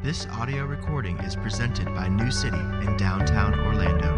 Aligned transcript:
This 0.00 0.26
audio 0.26 0.64
recording 0.64 1.18
is 1.18 1.34
presented 1.34 1.86
by 1.86 2.06
New 2.06 2.30
City 2.30 2.56
in 2.56 2.96
downtown 2.96 3.52
Orlando. 3.58 4.16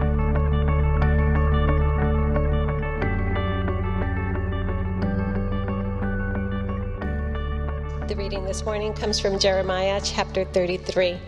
The 8.06 8.14
reading 8.14 8.44
this 8.44 8.62
morning 8.66 8.92
comes 8.92 9.18
from 9.18 9.38
Jeremiah 9.38 10.02
chapter 10.04 10.44
33. 10.44 11.18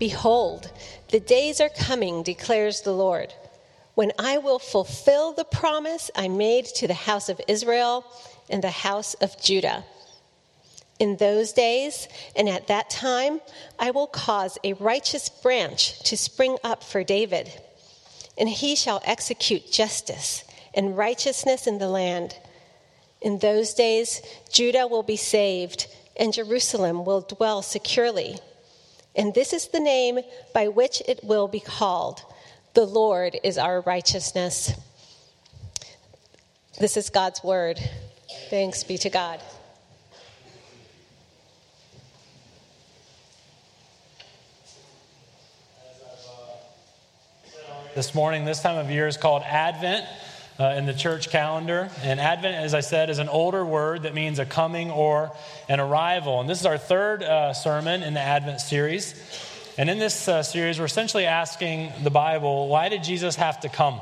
Behold, 0.00 0.72
the 1.10 1.20
days 1.20 1.60
are 1.60 1.70
coming, 1.78 2.24
declares 2.24 2.80
the 2.80 2.92
Lord, 2.92 3.32
when 3.94 4.10
I 4.18 4.38
will 4.38 4.58
fulfill 4.58 5.32
the 5.32 5.44
promise 5.44 6.10
I 6.16 6.26
made 6.26 6.64
to 6.74 6.88
the 6.88 6.94
house 6.94 7.28
of 7.28 7.40
Israel 7.46 8.04
and 8.50 8.64
the 8.64 8.70
house 8.70 9.14
of 9.14 9.40
Judah. 9.40 9.84
In 10.98 11.16
those 11.16 11.52
days 11.52 12.08
and 12.36 12.48
at 12.48 12.68
that 12.68 12.88
time, 12.88 13.40
I 13.78 13.90
will 13.90 14.06
cause 14.06 14.58
a 14.62 14.74
righteous 14.74 15.28
branch 15.28 15.98
to 16.04 16.16
spring 16.16 16.56
up 16.62 16.84
for 16.84 17.02
David, 17.02 17.52
and 18.38 18.48
he 18.48 18.76
shall 18.76 19.02
execute 19.04 19.70
justice 19.70 20.44
and 20.72 20.96
righteousness 20.96 21.66
in 21.66 21.78
the 21.78 21.88
land. 21.88 22.38
In 23.20 23.38
those 23.38 23.74
days, 23.74 24.22
Judah 24.52 24.86
will 24.86 25.02
be 25.02 25.16
saved, 25.16 25.88
and 26.16 26.32
Jerusalem 26.32 27.04
will 27.04 27.22
dwell 27.22 27.62
securely. 27.62 28.38
And 29.16 29.34
this 29.34 29.52
is 29.52 29.68
the 29.68 29.80
name 29.80 30.20
by 30.52 30.68
which 30.68 31.02
it 31.08 31.24
will 31.24 31.48
be 31.48 31.60
called 31.60 32.22
The 32.74 32.84
Lord 32.84 33.38
is 33.42 33.58
our 33.58 33.80
righteousness. 33.80 34.72
This 36.78 36.96
is 36.96 37.10
God's 37.10 37.42
word. 37.42 37.78
Thanks 38.50 38.82
be 38.82 38.98
to 38.98 39.10
God. 39.10 39.40
This 47.94 48.12
morning, 48.12 48.44
this 48.44 48.60
time 48.60 48.76
of 48.76 48.90
year 48.90 49.06
is 49.06 49.16
called 49.16 49.44
Advent 49.44 50.04
uh, 50.58 50.74
in 50.76 50.84
the 50.84 50.92
church 50.92 51.30
calendar. 51.30 51.88
And 52.02 52.18
Advent, 52.18 52.56
as 52.56 52.74
I 52.74 52.80
said, 52.80 53.08
is 53.08 53.20
an 53.20 53.28
older 53.28 53.64
word 53.64 54.02
that 54.02 54.14
means 54.14 54.40
a 54.40 54.44
coming 54.44 54.90
or 54.90 55.30
an 55.68 55.78
arrival. 55.78 56.40
And 56.40 56.50
this 56.50 56.58
is 56.58 56.66
our 56.66 56.76
third 56.76 57.22
uh, 57.22 57.52
sermon 57.52 58.02
in 58.02 58.12
the 58.12 58.20
Advent 58.20 58.60
series. 58.60 59.14
And 59.78 59.88
in 59.88 60.00
this 60.00 60.26
uh, 60.26 60.42
series, 60.42 60.80
we're 60.80 60.86
essentially 60.86 61.26
asking 61.26 61.92
the 62.02 62.10
Bible 62.10 62.66
why 62.66 62.88
did 62.88 63.04
Jesus 63.04 63.36
have 63.36 63.60
to 63.60 63.68
come? 63.68 64.00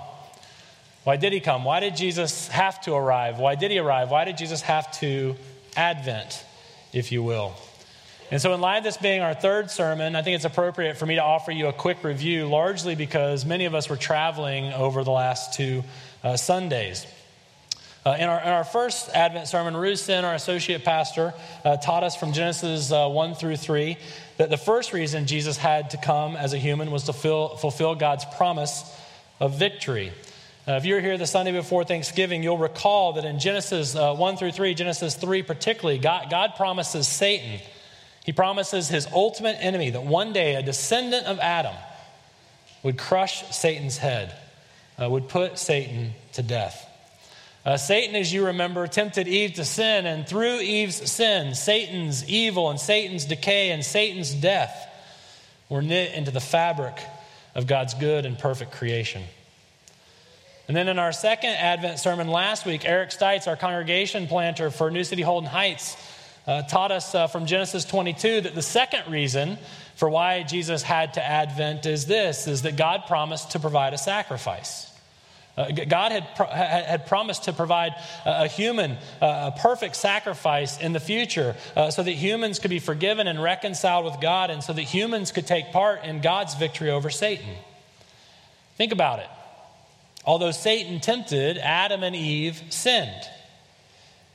Why 1.05 1.19
did 1.19 1.35
he 1.35 1.41
come? 1.41 1.63
Why 1.63 1.81
did 1.81 1.95
Jesus 1.95 2.49
have 2.49 2.81
to 2.85 2.95
arrive? 2.95 3.39
Why 3.39 3.57
did 3.57 3.71
he 3.73 3.79
arrive? 3.79 4.11
Why 4.11 4.25
did 4.25 4.39
Jesus 4.39 4.63
have 4.63 4.91
to 5.01 5.37
Advent, 5.77 6.43
if 6.95 7.13
you 7.13 7.23
will? 7.23 7.53
And 8.33 8.41
so, 8.41 8.55
in 8.55 8.63
light 8.63 8.79
of 8.79 8.85
this 8.85 8.97
being 8.97 9.21
our 9.21 9.35
third 9.35 9.71
sermon, 9.71 10.17
I 10.17 10.23
think 10.23 10.37
it's 10.37 10.47
appropriate 10.47 10.97
for 10.97 11.05
me 11.05 11.17
to 11.17 11.23
offer 11.23 11.53
you 11.53 11.67
a 11.67 11.73
quick 11.75 12.03
review, 12.03 12.49
largely 12.49 12.95
because 12.95 13.45
many 13.45 13.67
of 13.67 13.75
us 13.75 13.91
were 13.91 13.97
traveling 13.99 14.73
over 14.73 15.05
the 15.05 15.11
last 15.11 15.53
two 15.53 15.85
uh, 16.25 16.39
Sundays. 16.39 17.07
Uh, 18.07 18.17
in, 18.19 18.31
our, 18.31 18.41
in, 18.41 18.49
our, 18.49 18.65
first 18.65 19.11
Advent 19.11 19.49
sermon, 19.49 19.77
Ruth 19.77 19.99
Rusin, 19.99 20.25
our 20.25 20.33
associate 20.33 20.83
pastor, 20.83 21.35
uh, 21.63 21.77
taught 21.77 22.05
us 22.05 22.17
from 22.17 22.33
Genesis 22.33 22.91
uh, 22.91 23.07
1 23.07 23.35
through 23.35 23.57
3 23.57 23.99
that 24.39 24.49
the 24.49 24.57
first 24.57 24.95
reason 24.95 25.27
Jesus 25.27 25.59
had 25.59 25.91
to 25.91 25.99
come 25.99 26.35
as 26.35 26.55
a 26.55 26.59
human 26.59 26.91
was 26.91 27.05
to 27.05 27.13
fill, 27.13 27.59
fulfill 27.59 27.95
God's 27.95 28.25
promise 28.37 28.83
of 29.41 29.59
victory. 29.59 30.11
Uh, 30.67 30.73
if 30.73 30.87
you 30.87 30.95
were 30.95 31.03
here 31.03 31.19
the 31.19 31.27
Sunday 31.27 31.53
before 31.53 31.85
Thanksgiving, 31.85 32.43
you'll 32.43 32.57
recall 32.57 33.13
that 33.13 33.27
in 33.27 33.39
Genesis 33.39 33.95
uh, 33.95 34.15
1 34.15 34.39
through 34.39 34.53
3, 34.53 34.73
Genesis 34.73 35.17
3 35.17 35.43
particularly, 35.43 35.99
God, 35.99 36.31
God 36.31 36.53
promises 36.57 37.07
Satan 37.07 37.61
he 38.25 38.33
promises 38.33 38.89
his 38.89 39.07
ultimate 39.13 39.57
enemy 39.61 39.91
that 39.91 40.05
one 40.05 40.33
day 40.33 40.55
a 40.55 40.63
descendant 40.63 41.27
of 41.27 41.39
Adam 41.41 41.75
would 42.83 42.99
crush 42.99 43.45
Satan's 43.55 43.99
head, 43.99 44.35
uh, 45.01 45.09
would 45.09 45.29
put 45.29 45.59
Satan 45.59 46.13
to 46.35 46.43
death. 46.43 46.89
Uh, 47.65 47.77
Satan, 47.77 48.17
as 48.17 48.33
you 48.33 48.47
remember, 48.47 48.87
tempted 48.89 49.29
Eve 49.29 49.55
to 49.55 49.65
sin, 49.65 50.05
and 50.05 50.27
through 50.27 50.59
Eve's 50.61 51.11
sin, 51.11 51.55
Satan's 51.55 52.29
evil 52.29 52.71
and 52.71 52.81
Satan's 52.81 53.25
decay 53.25 53.71
and 53.71 53.85
Satan's 53.85 54.35
death 54.35 54.89
were 55.69 55.81
knit 55.81 56.15
into 56.15 56.33
the 56.33 56.41
fabric 56.41 57.01
of 57.55 57.67
God's 57.69 57.95
good 57.95 58.27
and 58.27 58.37
perfect 58.37 58.73
creation. 58.73 59.23
And 60.67 60.77
then 60.77 60.89
in 60.89 60.99
our 60.99 61.13
second 61.13 61.51
Advent 61.51 61.99
sermon 61.99 62.29
last 62.29 62.67
week, 62.67 62.85
Eric 62.85 63.11
Stites, 63.11 63.47
our 63.47 63.57
congregation 63.57 64.27
planter 64.27 64.71
for 64.71 64.91
New 64.91 65.05
City 65.05 65.23
Holden 65.23 65.49
Heights, 65.49 65.97
uh, 66.47 66.63
taught 66.63 66.91
us 66.91 67.15
uh, 67.15 67.27
from 67.27 67.47
Genesis 67.47 67.85
22 67.85 68.43
that 68.43 68.55
the 68.55 68.63
second 68.63 69.11
reason 69.11 69.59
for 69.97 70.09
why 70.09 70.43
Jesus 70.43 70.83
had 70.83 71.15
to 71.15 71.25
advent 71.25 71.87
is 71.87 72.07
this 72.07 72.47
is 72.47 72.63
that 72.63 72.77
God 72.77 73.05
promised 73.07 73.53
to 73.53 73.61
provide 73.61 73.95
a 73.95 73.99
sacrifice. 73.99 74.89
Uh, 75.57 75.71
God 75.71 76.13
had, 76.13 76.35
pro- 76.35 76.47
had 76.47 77.07
promised 77.07 77.45
to 77.45 77.53
provide 77.53 77.93
a, 78.25 78.49
human, 78.49 78.93
uh, 79.21 79.53
a 79.55 79.59
perfect 79.61 79.97
sacrifice 79.97 80.81
in 80.81 80.95
the 80.95 81.01
future 81.01 81.55
uh, 81.77 81.91
so 81.91 82.03
that 82.03 82.13
humans 82.13 82.59
could 82.59 82.71
be 82.71 82.79
forgiven 82.79 83.27
and 83.27 83.43
reconciled 83.43 84.07
with 84.07 84.19
God 84.21 84.51
and 84.51 84.65
so 84.65 84.73
that 84.73 84.83
humans 84.83 85.31
could 85.31 85.47
take 85.47 85.71
part 85.71 86.05
in 86.05 86.23
God's 86.23 86.55
victory 86.55 86.91
over 86.91 87.11
Satan. 87.11 87.55
Think 88.79 88.93
about 88.93 89.19
it. 89.19 89.29
Although 90.25 90.53
Satan 90.53 91.01
tempted, 91.01 91.59
Adam 91.59 92.03
and 92.03 92.17
Eve 92.17 92.63
sinned. 92.71 93.29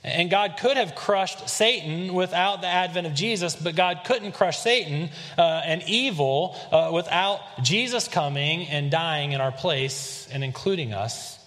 And 0.03 0.29
God 0.29 0.57
could 0.59 0.77
have 0.77 0.95
crushed 0.95 1.49
Satan 1.49 2.13
without 2.13 2.61
the 2.61 2.67
advent 2.67 3.07
of 3.07 3.13
Jesus, 3.13 3.55
but 3.55 3.75
God 3.75 4.01
couldn't 4.05 4.33
crush 4.33 4.59
Satan 4.59 5.09
uh, 5.37 5.61
and 5.65 5.83
evil 5.87 6.55
uh, 6.71 6.91
without 6.93 7.39
Jesus 7.63 8.07
coming 8.07 8.67
and 8.67 8.91
dying 8.91 9.31
in 9.31 9.41
our 9.41 9.51
place 9.51 10.27
and 10.31 10.43
including 10.43 10.93
us 10.93 11.39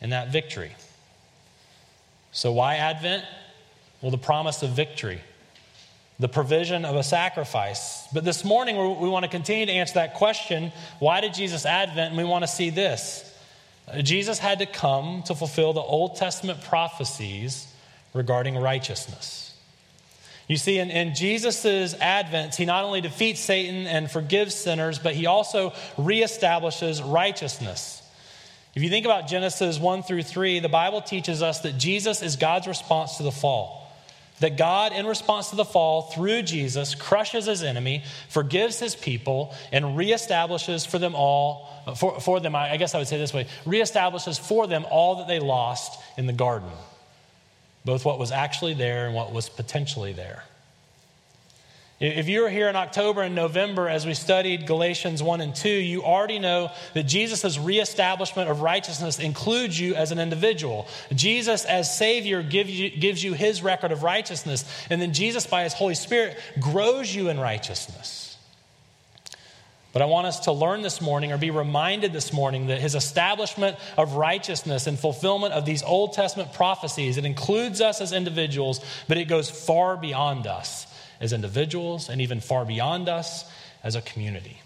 in 0.00 0.10
that 0.10 0.32
victory. 0.32 0.72
So, 2.32 2.52
why 2.52 2.76
Advent? 2.76 3.24
Well, 4.00 4.10
the 4.10 4.18
promise 4.18 4.62
of 4.62 4.70
victory, 4.70 5.20
the 6.18 6.28
provision 6.28 6.86
of 6.86 6.96
a 6.96 7.02
sacrifice. 7.02 8.06
But 8.14 8.24
this 8.24 8.44
morning, 8.44 8.76
we 8.98 9.10
want 9.10 9.24
to 9.24 9.30
continue 9.30 9.66
to 9.66 9.72
answer 9.72 9.94
that 9.94 10.14
question 10.14 10.72
why 11.00 11.20
did 11.20 11.34
Jesus 11.34 11.66
Advent? 11.66 12.08
And 12.08 12.16
we 12.16 12.24
want 12.24 12.44
to 12.44 12.48
see 12.48 12.70
this. 12.70 13.26
Jesus 14.02 14.38
had 14.38 14.60
to 14.60 14.66
come 14.66 15.22
to 15.24 15.34
fulfill 15.34 15.72
the 15.72 15.80
Old 15.80 16.16
Testament 16.16 16.62
prophecies 16.62 17.66
regarding 18.14 18.56
righteousness. 18.56 19.50
You 20.50 20.56
see, 20.56 20.78
in, 20.80 20.90
in 20.90 21.14
Jesus' 21.14 21.94
advent, 22.00 22.56
he 22.56 22.64
not 22.64 22.84
only 22.84 23.00
defeats 23.00 23.38
Satan 23.38 23.86
and 23.86 24.10
forgives 24.10 24.52
sinners, 24.52 24.98
but 24.98 25.14
he 25.14 25.26
also 25.26 25.70
reestablishes 25.96 27.00
righteousness. 27.00 28.02
If 28.74 28.82
you 28.82 28.88
think 28.88 29.06
about 29.06 29.28
Genesis 29.28 29.78
1 29.78 30.02
through 30.02 30.24
3, 30.24 30.58
the 30.58 30.68
Bible 30.68 31.02
teaches 31.02 31.40
us 31.40 31.60
that 31.60 31.78
Jesus 31.78 32.20
is 32.20 32.34
God's 32.34 32.66
response 32.66 33.16
to 33.18 33.22
the 33.22 33.30
fall. 33.30 33.92
That 34.40 34.56
God, 34.56 34.92
in 34.92 35.06
response 35.06 35.50
to 35.50 35.56
the 35.56 35.64
fall, 35.64 36.02
through 36.02 36.42
Jesus, 36.42 36.96
crushes 36.96 37.46
his 37.46 37.62
enemy, 37.62 38.02
forgives 38.28 38.80
his 38.80 38.96
people, 38.96 39.54
and 39.70 39.96
reestablishes 39.96 40.84
for 40.84 40.98
them 40.98 41.14
all, 41.14 41.94
for, 41.96 42.18
for 42.18 42.40
them, 42.40 42.56
I 42.56 42.76
guess 42.76 42.92
I 42.92 42.98
would 42.98 43.06
say 43.06 43.18
this 43.18 43.32
way, 43.32 43.46
reestablishes 43.64 44.40
for 44.40 44.66
them 44.66 44.84
all 44.90 45.16
that 45.16 45.28
they 45.28 45.38
lost 45.38 46.00
in 46.16 46.26
the 46.26 46.32
garden 46.32 46.70
both 47.84 48.04
what 48.04 48.18
was 48.18 48.32
actually 48.32 48.74
there 48.74 49.06
and 49.06 49.14
what 49.14 49.32
was 49.32 49.48
potentially 49.48 50.12
there. 50.12 50.44
If 52.00 52.30
you 52.30 52.40
were 52.40 52.48
here 52.48 52.70
in 52.70 52.76
October 52.76 53.20
and 53.20 53.34
November 53.34 53.86
as 53.86 54.06
we 54.06 54.14
studied 54.14 54.66
Galatians 54.66 55.22
1 55.22 55.42
and 55.42 55.54
2, 55.54 55.68
you 55.68 56.02
already 56.02 56.38
know 56.38 56.70
that 56.94 57.02
Jesus' 57.02 57.58
reestablishment 57.58 58.48
of 58.48 58.62
righteousness 58.62 59.18
includes 59.18 59.78
you 59.78 59.94
as 59.94 60.10
an 60.10 60.18
individual. 60.18 60.88
Jesus, 61.14 61.66
as 61.66 61.94
Savior, 61.94 62.42
gives 62.42 62.70
you, 62.70 62.88
gives 62.88 63.22
you 63.22 63.34
his 63.34 63.62
record 63.62 63.92
of 63.92 64.02
righteousness, 64.02 64.64
and 64.88 65.00
then 65.00 65.12
Jesus, 65.12 65.46
by 65.46 65.64
his 65.64 65.74
Holy 65.74 65.94
Spirit, 65.94 66.38
grows 66.58 67.14
you 67.14 67.28
in 67.28 67.38
righteousness. 67.38 68.29
But 69.92 70.02
I 70.02 70.04
want 70.04 70.28
us 70.28 70.40
to 70.40 70.52
learn 70.52 70.82
this 70.82 71.00
morning 71.00 71.32
or 71.32 71.38
be 71.38 71.50
reminded 71.50 72.12
this 72.12 72.32
morning 72.32 72.68
that 72.68 72.80
his 72.80 72.94
establishment 72.94 73.76
of 73.96 74.14
righteousness 74.14 74.86
and 74.86 74.98
fulfillment 74.98 75.52
of 75.52 75.64
these 75.64 75.82
Old 75.82 76.12
Testament 76.12 76.52
prophecies, 76.52 77.16
it 77.16 77.24
includes 77.24 77.80
us 77.80 78.00
as 78.00 78.12
individuals, 78.12 78.80
but 79.08 79.16
it 79.16 79.24
goes 79.24 79.50
far 79.50 79.96
beyond 79.96 80.46
us 80.46 80.86
as 81.20 81.32
individuals 81.32 82.08
and 82.08 82.20
even 82.20 82.40
far 82.40 82.64
beyond 82.64 83.08
us 83.08 83.50
as 83.82 83.96
a 83.96 84.02
community. 84.02 84.60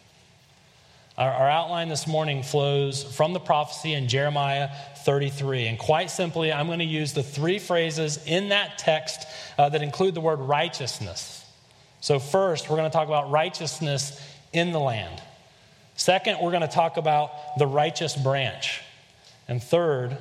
Our, 1.17 1.31
our 1.31 1.49
outline 1.49 1.89
this 1.89 2.07
morning 2.07 2.43
flows 2.43 3.03
from 3.03 3.33
the 3.33 3.41
prophecy 3.41 3.95
in 3.95 4.09
Jeremiah 4.09 4.69
33. 5.05 5.69
And 5.69 5.79
quite 5.79 6.11
simply, 6.11 6.53
I'm 6.53 6.67
going 6.67 6.81
to 6.81 6.85
use 6.85 7.13
the 7.13 7.23
three 7.23 7.59
phrases 7.59 8.23
in 8.27 8.49
that 8.49 8.79
text 8.79 9.27
uh, 9.57 9.69
that 9.69 9.81
include 9.81 10.15
the 10.15 10.21
word 10.21 10.41
righteousness. 10.41 11.41
So, 12.01 12.19
first, 12.19 12.69
we're 12.69 12.77
going 12.77 12.91
to 12.91 12.95
talk 12.95 13.07
about 13.07 13.31
righteousness 13.31 14.21
in 14.55 14.73
the 14.73 14.81
land. 14.81 15.21
Second, 15.97 16.39
we're 16.41 16.51
going 16.51 16.63
to 16.63 16.69
talk 16.69 16.97
about 16.97 17.59
the 17.59 17.67
righteous 17.67 18.17
branch. 18.17 18.81
And 19.47 19.63
third, 19.63 20.17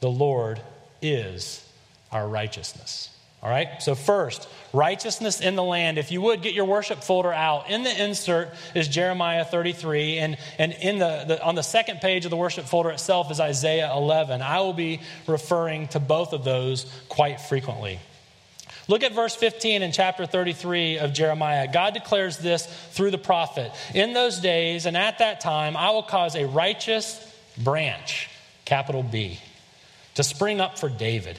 the 0.00 0.10
Lord 0.10 0.60
is 1.00 1.66
our 2.10 2.26
righteousness. 2.26 3.10
All 3.42 3.50
right, 3.50 3.82
so 3.82 3.96
first, 3.96 4.48
righteousness 4.72 5.40
in 5.40 5.56
the 5.56 5.64
land. 5.64 5.98
If 5.98 6.12
you 6.12 6.20
would 6.20 6.42
get 6.42 6.54
your 6.54 6.64
worship 6.64 7.02
folder 7.02 7.32
out, 7.32 7.68
in 7.68 7.82
the 7.82 8.04
insert 8.04 8.50
is 8.72 8.86
Jeremiah 8.86 9.44
33, 9.44 10.18
and, 10.18 10.38
and 10.58 10.72
in 10.72 11.00
the, 11.00 11.24
the, 11.26 11.42
on 11.42 11.56
the 11.56 11.62
second 11.62 12.00
page 12.00 12.24
of 12.24 12.30
the 12.30 12.36
worship 12.36 12.66
folder 12.66 12.90
itself 12.90 13.32
is 13.32 13.40
Isaiah 13.40 13.92
11. 13.96 14.42
I 14.42 14.60
will 14.60 14.72
be 14.72 15.00
referring 15.26 15.88
to 15.88 15.98
both 15.98 16.32
of 16.32 16.44
those 16.44 16.86
quite 17.08 17.40
frequently. 17.40 17.98
Look 18.88 19.02
at 19.02 19.12
verse 19.12 19.34
15 19.34 19.82
in 19.82 19.92
chapter 19.92 20.26
33 20.26 20.98
of 20.98 21.12
Jeremiah. 21.12 21.68
God 21.72 21.94
declares 21.94 22.38
this 22.38 22.66
through 22.92 23.12
the 23.12 23.18
prophet 23.18 23.72
In 23.94 24.12
those 24.12 24.40
days 24.40 24.86
and 24.86 24.96
at 24.96 25.18
that 25.18 25.40
time, 25.40 25.76
I 25.76 25.90
will 25.90 26.02
cause 26.02 26.34
a 26.34 26.46
righteous 26.46 27.18
branch, 27.56 28.28
capital 28.64 29.02
B, 29.02 29.38
to 30.14 30.22
spring 30.22 30.60
up 30.60 30.78
for 30.78 30.88
David 30.88 31.38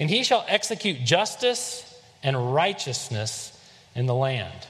and 0.00 0.10
he 0.10 0.24
shall 0.24 0.44
execute 0.48 1.04
justice 1.04 1.90
and 2.22 2.54
righteousness 2.54 3.50
in 3.94 4.06
the 4.06 4.14
land. 4.14 4.66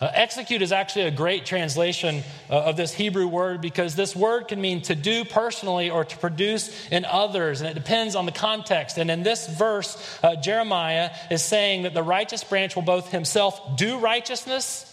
Uh, 0.00 0.10
execute 0.14 0.62
is 0.62 0.72
actually 0.72 1.04
a 1.04 1.10
great 1.10 1.44
translation 1.44 2.22
uh, 2.48 2.54
of 2.62 2.76
this 2.76 2.94
Hebrew 2.94 3.26
word 3.26 3.60
because 3.60 3.94
this 3.94 4.16
word 4.16 4.48
can 4.48 4.60
mean 4.60 4.80
to 4.82 4.94
do 4.94 5.24
personally 5.24 5.90
or 5.90 6.04
to 6.04 6.16
produce 6.16 6.88
in 6.90 7.04
others, 7.04 7.60
and 7.60 7.68
it 7.68 7.74
depends 7.74 8.14
on 8.14 8.24
the 8.24 8.32
context. 8.32 8.96
And 8.96 9.10
in 9.10 9.22
this 9.22 9.46
verse, 9.46 10.18
uh, 10.22 10.36
Jeremiah 10.36 11.10
is 11.30 11.42
saying 11.42 11.82
that 11.82 11.92
the 11.92 12.02
righteous 12.02 12.42
branch 12.42 12.74
will 12.74 12.82
both 12.82 13.10
himself 13.10 13.76
do 13.76 13.98
righteousness 13.98 14.86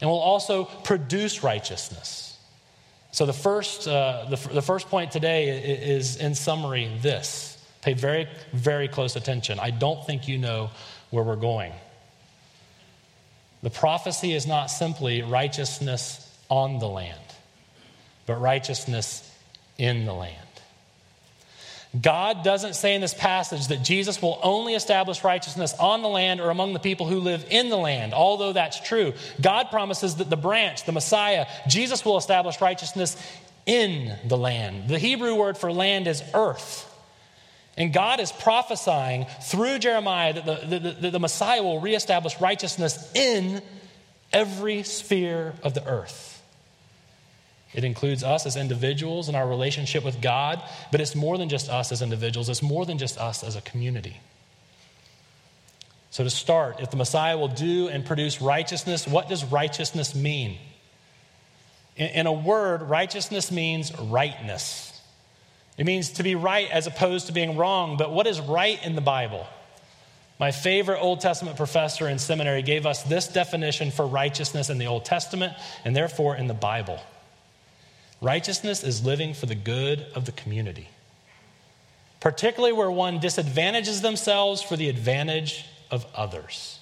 and 0.00 0.10
will 0.10 0.18
also 0.18 0.64
produce 0.64 1.42
righteousness. 1.42 2.36
So 3.12 3.26
the 3.26 3.32
first, 3.32 3.86
uh, 3.86 4.26
the, 4.28 4.36
the 4.54 4.62
first 4.62 4.88
point 4.88 5.12
today 5.12 5.48
is, 5.48 6.16
in 6.16 6.34
summary, 6.34 6.90
this 7.00 7.58
Pay 7.82 7.94
very, 7.94 8.28
very 8.52 8.88
close 8.88 9.14
attention. 9.16 9.60
I 9.60 9.70
don't 9.70 10.04
think 10.04 10.26
you 10.26 10.38
know 10.38 10.70
where 11.10 11.22
we're 11.22 11.36
going. 11.36 11.72
The 13.62 13.70
prophecy 13.70 14.34
is 14.34 14.46
not 14.46 14.66
simply 14.66 15.22
righteousness 15.22 16.24
on 16.48 16.78
the 16.78 16.88
land, 16.88 17.20
but 18.26 18.40
righteousness 18.40 19.24
in 19.76 20.04
the 20.06 20.14
land. 20.14 20.36
God 21.98 22.44
doesn't 22.44 22.74
say 22.74 22.94
in 22.94 23.00
this 23.00 23.14
passage 23.14 23.68
that 23.68 23.82
Jesus 23.82 24.20
will 24.20 24.38
only 24.42 24.74
establish 24.74 25.24
righteousness 25.24 25.74
on 25.80 26.02
the 26.02 26.08
land 26.08 26.40
or 26.40 26.50
among 26.50 26.74
the 26.74 26.78
people 26.78 27.06
who 27.06 27.18
live 27.18 27.46
in 27.50 27.70
the 27.70 27.78
land, 27.78 28.12
although 28.12 28.52
that's 28.52 28.78
true. 28.80 29.14
God 29.40 29.70
promises 29.70 30.16
that 30.16 30.28
the 30.28 30.36
branch, 30.36 30.84
the 30.84 30.92
Messiah, 30.92 31.46
Jesus 31.66 32.04
will 32.04 32.18
establish 32.18 32.60
righteousness 32.60 33.16
in 33.64 34.14
the 34.26 34.36
land. 34.36 34.88
The 34.88 34.98
Hebrew 34.98 35.34
word 35.34 35.56
for 35.56 35.72
land 35.72 36.06
is 36.06 36.22
earth. 36.34 36.84
And 37.78 37.92
God 37.92 38.18
is 38.18 38.32
prophesying 38.32 39.26
through 39.40 39.78
Jeremiah 39.78 40.34
that 40.34 40.44
the, 40.44 40.78
the, 40.78 40.90
the, 40.90 41.10
the, 41.12 41.20
Messiah 41.20 41.62
will 41.62 41.80
reestablish 41.80 42.40
righteousness 42.40 43.10
in 43.14 43.62
every 44.32 44.82
sphere 44.82 45.54
of 45.62 45.74
the 45.74 45.86
earth. 45.86 46.42
It 47.72 47.84
includes 47.84 48.24
us 48.24 48.46
as 48.46 48.56
individuals 48.56 49.28
and 49.28 49.36
our 49.36 49.48
relationship 49.48 50.04
with 50.04 50.20
God, 50.20 50.60
but 50.90 51.00
it's 51.00 51.14
more 51.14 51.38
than 51.38 51.48
just 51.48 51.70
us 51.70 51.92
as 51.92 52.02
individuals, 52.02 52.48
it's 52.48 52.62
more 52.62 52.84
than 52.84 52.98
just 52.98 53.16
us 53.16 53.44
as 53.44 53.54
a 53.54 53.60
community. 53.60 54.16
So, 56.10 56.24
to 56.24 56.30
start, 56.30 56.80
if 56.80 56.90
the 56.90 56.96
Messiah 56.96 57.38
will 57.38 57.48
do 57.48 57.86
and 57.88 58.04
produce 58.04 58.42
righteousness, 58.42 59.06
what 59.06 59.28
does 59.28 59.44
righteousness 59.44 60.16
mean? 60.16 60.58
In, 61.96 62.08
in 62.08 62.26
a 62.26 62.32
word, 62.32 62.82
righteousness 62.82 63.52
means 63.52 63.96
rightness. 63.96 64.87
It 65.78 65.86
means 65.86 66.10
to 66.10 66.22
be 66.22 66.34
right 66.34 66.68
as 66.70 66.86
opposed 66.86 67.28
to 67.28 67.32
being 67.32 67.56
wrong. 67.56 67.96
But 67.96 68.12
what 68.12 68.26
is 68.26 68.40
right 68.40 68.84
in 68.84 68.96
the 68.96 69.00
Bible? 69.00 69.46
My 70.38 70.50
favorite 70.50 71.00
Old 71.00 71.20
Testament 71.20 71.56
professor 71.56 72.08
in 72.08 72.18
seminary 72.18 72.62
gave 72.62 72.84
us 72.84 73.02
this 73.04 73.28
definition 73.28 73.90
for 73.90 74.06
righteousness 74.06 74.70
in 74.70 74.78
the 74.78 74.86
Old 74.86 75.04
Testament 75.04 75.54
and 75.84 75.96
therefore 75.96 76.36
in 76.36 76.48
the 76.48 76.54
Bible 76.54 77.00
righteousness 78.20 78.82
is 78.82 79.04
living 79.04 79.34
for 79.34 79.46
the 79.46 79.54
good 79.54 80.04
of 80.14 80.24
the 80.24 80.32
community, 80.32 80.88
particularly 82.20 82.72
where 82.72 82.90
one 82.90 83.20
disadvantages 83.20 84.02
themselves 84.02 84.62
for 84.62 84.76
the 84.76 84.88
advantage 84.88 85.64
of 85.90 86.04
others. 86.14 86.80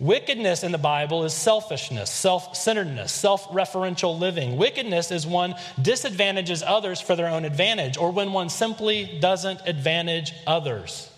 Wickedness 0.00 0.64
in 0.64 0.72
the 0.72 0.78
Bible 0.78 1.24
is 1.24 1.32
selfishness, 1.32 2.10
self 2.10 2.56
centeredness, 2.56 3.12
self 3.12 3.48
referential 3.48 4.18
living. 4.18 4.56
Wickedness 4.56 5.10
is 5.10 5.26
one 5.26 5.54
disadvantages 5.80 6.62
others 6.62 7.00
for 7.00 7.14
their 7.14 7.28
own 7.28 7.44
advantage, 7.44 7.96
or 7.96 8.10
when 8.10 8.32
one 8.32 8.48
simply 8.48 9.18
doesn't 9.20 9.60
advantage 9.66 10.32
others. 10.46 11.08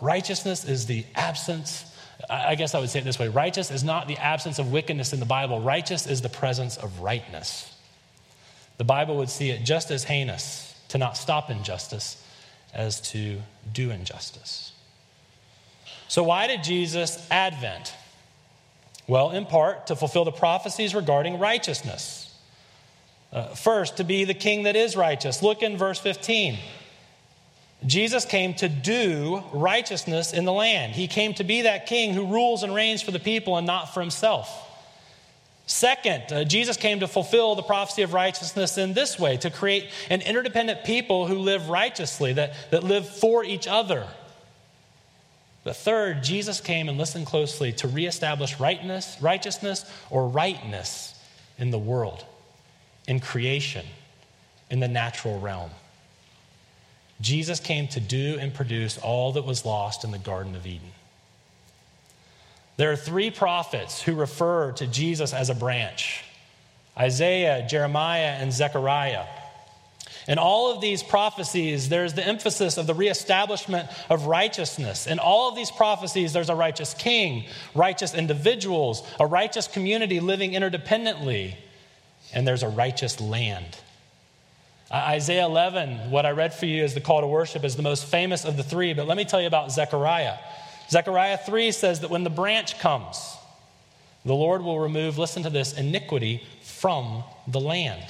Righteousness 0.00 0.64
is 0.64 0.86
the 0.86 1.04
absence, 1.14 1.84
I 2.28 2.54
guess 2.54 2.74
I 2.74 2.80
would 2.80 2.90
say 2.90 3.00
it 3.00 3.04
this 3.04 3.18
way 3.18 3.28
righteous 3.28 3.70
is 3.70 3.82
not 3.82 4.08
the 4.08 4.16
absence 4.18 4.58
of 4.58 4.72
wickedness 4.72 5.12
in 5.12 5.20
the 5.20 5.26
Bible, 5.26 5.60
righteous 5.60 6.06
is 6.06 6.22
the 6.22 6.28
presence 6.28 6.76
of 6.76 7.00
rightness. 7.00 7.72
The 8.78 8.84
Bible 8.84 9.16
would 9.16 9.30
see 9.30 9.50
it 9.50 9.64
just 9.64 9.90
as 9.90 10.04
heinous 10.04 10.74
to 10.88 10.98
not 10.98 11.16
stop 11.16 11.50
injustice 11.50 12.22
as 12.74 13.00
to 13.12 13.40
do 13.72 13.90
injustice. 13.90 14.72
So, 16.08 16.22
why 16.22 16.46
did 16.46 16.62
Jesus 16.62 17.26
advent? 17.30 17.94
Well, 19.08 19.30
in 19.30 19.46
part, 19.46 19.88
to 19.88 19.96
fulfill 19.96 20.24
the 20.24 20.32
prophecies 20.32 20.94
regarding 20.94 21.38
righteousness. 21.38 22.34
Uh, 23.32 23.54
first, 23.54 23.98
to 23.98 24.04
be 24.04 24.24
the 24.24 24.34
king 24.34 24.64
that 24.64 24.76
is 24.76 24.96
righteous. 24.96 25.42
Look 25.42 25.62
in 25.62 25.76
verse 25.76 25.98
15. 25.98 26.58
Jesus 27.84 28.24
came 28.24 28.54
to 28.54 28.68
do 28.68 29.42
righteousness 29.52 30.32
in 30.32 30.44
the 30.44 30.52
land. 30.52 30.94
He 30.94 31.06
came 31.06 31.34
to 31.34 31.44
be 31.44 31.62
that 31.62 31.86
king 31.86 32.14
who 32.14 32.26
rules 32.26 32.62
and 32.62 32.74
reigns 32.74 33.02
for 33.02 33.10
the 33.10 33.20
people 33.20 33.56
and 33.56 33.66
not 33.66 33.92
for 33.92 34.00
himself. 34.00 34.62
Second, 35.66 36.32
uh, 36.32 36.44
Jesus 36.44 36.76
came 36.76 37.00
to 37.00 37.08
fulfill 37.08 37.56
the 37.56 37.62
prophecy 37.62 38.02
of 38.02 38.12
righteousness 38.12 38.78
in 38.78 38.94
this 38.94 39.18
way 39.18 39.36
to 39.38 39.50
create 39.50 39.90
an 40.08 40.22
interdependent 40.22 40.84
people 40.84 41.26
who 41.26 41.34
live 41.38 41.68
righteously, 41.68 42.32
that, 42.34 42.54
that 42.70 42.84
live 42.84 43.08
for 43.08 43.44
each 43.44 43.66
other. 43.66 44.06
But 45.66 45.74
third, 45.74 46.22
Jesus 46.22 46.60
came 46.60 46.88
and 46.88 46.96
listened 46.96 47.26
closely 47.26 47.72
to 47.72 47.88
reestablish 47.88 48.60
rightness, 48.60 49.16
righteousness 49.20 49.84
or 50.10 50.28
rightness 50.28 51.20
in 51.58 51.72
the 51.72 51.78
world, 51.78 52.24
in 53.08 53.18
creation, 53.18 53.84
in 54.70 54.78
the 54.78 54.86
natural 54.86 55.40
realm. 55.40 55.72
Jesus 57.20 57.58
came 57.58 57.88
to 57.88 57.98
do 57.98 58.38
and 58.40 58.54
produce 58.54 58.96
all 58.96 59.32
that 59.32 59.44
was 59.44 59.64
lost 59.64 60.04
in 60.04 60.12
the 60.12 60.20
Garden 60.20 60.54
of 60.54 60.68
Eden. 60.68 60.92
There 62.76 62.92
are 62.92 62.96
three 62.96 63.32
prophets 63.32 64.00
who 64.00 64.14
refer 64.14 64.70
to 64.70 64.86
Jesus 64.86 65.34
as 65.34 65.50
a 65.50 65.54
branch 65.54 66.22
Isaiah, 66.96 67.66
Jeremiah, 67.68 68.36
and 68.38 68.52
Zechariah. 68.52 69.24
In 70.28 70.38
all 70.38 70.72
of 70.72 70.80
these 70.80 71.02
prophecies, 71.02 71.88
there's 71.88 72.14
the 72.14 72.26
emphasis 72.26 72.78
of 72.78 72.86
the 72.86 72.94
reestablishment 72.94 73.88
of 74.10 74.26
righteousness. 74.26 75.06
In 75.06 75.20
all 75.20 75.48
of 75.48 75.54
these 75.54 75.70
prophecies, 75.70 76.32
there's 76.32 76.48
a 76.48 76.54
righteous 76.54 76.94
king, 76.94 77.44
righteous 77.74 78.12
individuals, 78.12 79.06
a 79.20 79.26
righteous 79.26 79.68
community 79.68 80.18
living 80.18 80.52
interdependently, 80.52 81.54
and 82.34 82.46
there's 82.46 82.64
a 82.64 82.68
righteous 82.68 83.20
land. 83.20 83.78
Isaiah 84.92 85.46
11, 85.46 86.10
what 86.10 86.26
I 86.26 86.30
read 86.30 86.54
for 86.54 86.66
you 86.66 86.82
as 86.82 86.94
the 86.94 87.00
call 87.00 87.20
to 87.20 87.26
worship, 87.26 87.64
is 87.64 87.76
the 87.76 87.82
most 87.82 88.04
famous 88.04 88.44
of 88.44 88.56
the 88.56 88.62
three, 88.62 88.94
but 88.94 89.06
let 89.06 89.16
me 89.16 89.24
tell 89.24 89.40
you 89.40 89.46
about 89.46 89.70
Zechariah. 89.70 90.38
Zechariah 90.90 91.38
3 91.38 91.72
says 91.72 92.00
that 92.00 92.10
when 92.10 92.24
the 92.24 92.30
branch 92.30 92.78
comes, 92.78 93.36
the 94.24 94.34
Lord 94.34 94.62
will 94.62 94.78
remove, 94.80 95.18
listen 95.18 95.44
to 95.44 95.50
this, 95.50 95.72
iniquity 95.72 96.42
from 96.62 97.22
the 97.46 97.60
land. 97.60 98.02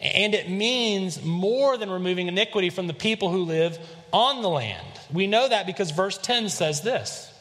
And 0.00 0.34
it 0.34 0.48
means 0.48 1.22
more 1.24 1.76
than 1.76 1.90
removing 1.90 2.28
iniquity 2.28 2.70
from 2.70 2.86
the 2.86 2.94
people 2.94 3.30
who 3.30 3.44
live 3.44 3.78
on 4.12 4.42
the 4.42 4.48
land. 4.48 4.86
We 5.12 5.26
know 5.26 5.48
that 5.48 5.66
because 5.66 5.90
verse 5.90 6.18
10 6.18 6.48
says 6.48 6.82
this 6.82 7.32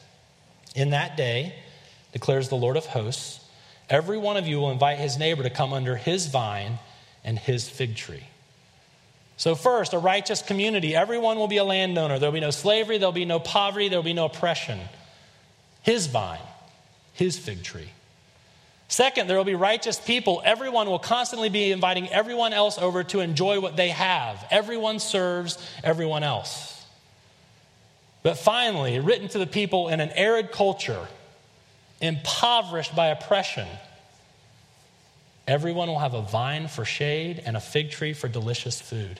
In 0.75 0.91
that 0.91 1.17
day, 1.17 1.53
declares 2.13 2.49
the 2.49 2.55
Lord 2.55 2.77
of 2.77 2.87
hosts, 2.87 3.41
every 3.89 4.17
one 4.17 4.37
of 4.37 4.47
you 4.47 4.59
will 4.59 4.71
invite 4.71 4.97
his 4.97 5.17
neighbor 5.17 5.43
to 5.43 5.49
come 5.49 5.73
under 5.73 5.95
his 5.95 6.27
vine 6.27 6.79
and 7.23 7.37
his 7.37 7.69
fig 7.69 7.95
tree. 7.95 8.23
So, 9.35 9.53
first, 9.53 9.93
a 9.93 9.99
righteous 9.99 10.41
community. 10.41 10.95
Everyone 10.95 11.37
will 11.37 11.47
be 11.47 11.57
a 11.57 11.63
landowner. 11.63 12.17
There'll 12.17 12.33
be 12.33 12.39
no 12.39 12.49
slavery, 12.49 12.97
there'll 12.97 13.11
be 13.11 13.25
no 13.25 13.39
poverty, 13.39 13.87
there'll 13.87 14.01
be 14.01 14.13
no 14.13 14.25
oppression. 14.25 14.79
His 15.83 16.07
vine, 16.07 16.39
his 17.13 17.37
fig 17.37 17.63
tree. 17.63 17.91
Second, 18.87 19.27
there 19.27 19.37
will 19.37 19.43
be 19.43 19.55
righteous 19.55 19.99
people. 19.99 20.41
Everyone 20.45 20.87
will 20.89 20.99
constantly 20.99 21.49
be 21.49 21.71
inviting 21.71 22.07
everyone 22.09 22.53
else 22.53 22.77
over 22.77 23.03
to 23.05 23.19
enjoy 23.19 23.59
what 23.59 23.75
they 23.75 23.89
have. 23.89 24.45
Everyone 24.49 24.99
serves 24.99 25.57
everyone 25.83 26.23
else. 26.23 26.85
But 28.23 28.37
finally, 28.37 28.99
written 28.99 29.27
to 29.29 29.39
the 29.39 29.47
people 29.47 29.89
in 29.89 29.99
an 29.99 30.09
arid 30.11 30.51
culture, 30.51 31.07
impoverished 32.01 32.95
by 32.95 33.07
oppression, 33.07 33.67
everyone 35.47 35.89
will 35.89 35.99
have 35.99 36.13
a 36.13 36.21
vine 36.21 36.67
for 36.67 36.85
shade 36.85 37.41
and 37.45 37.57
a 37.57 37.61
fig 37.61 37.91
tree 37.91 38.13
for 38.13 38.27
delicious 38.27 38.79
food. 38.79 39.19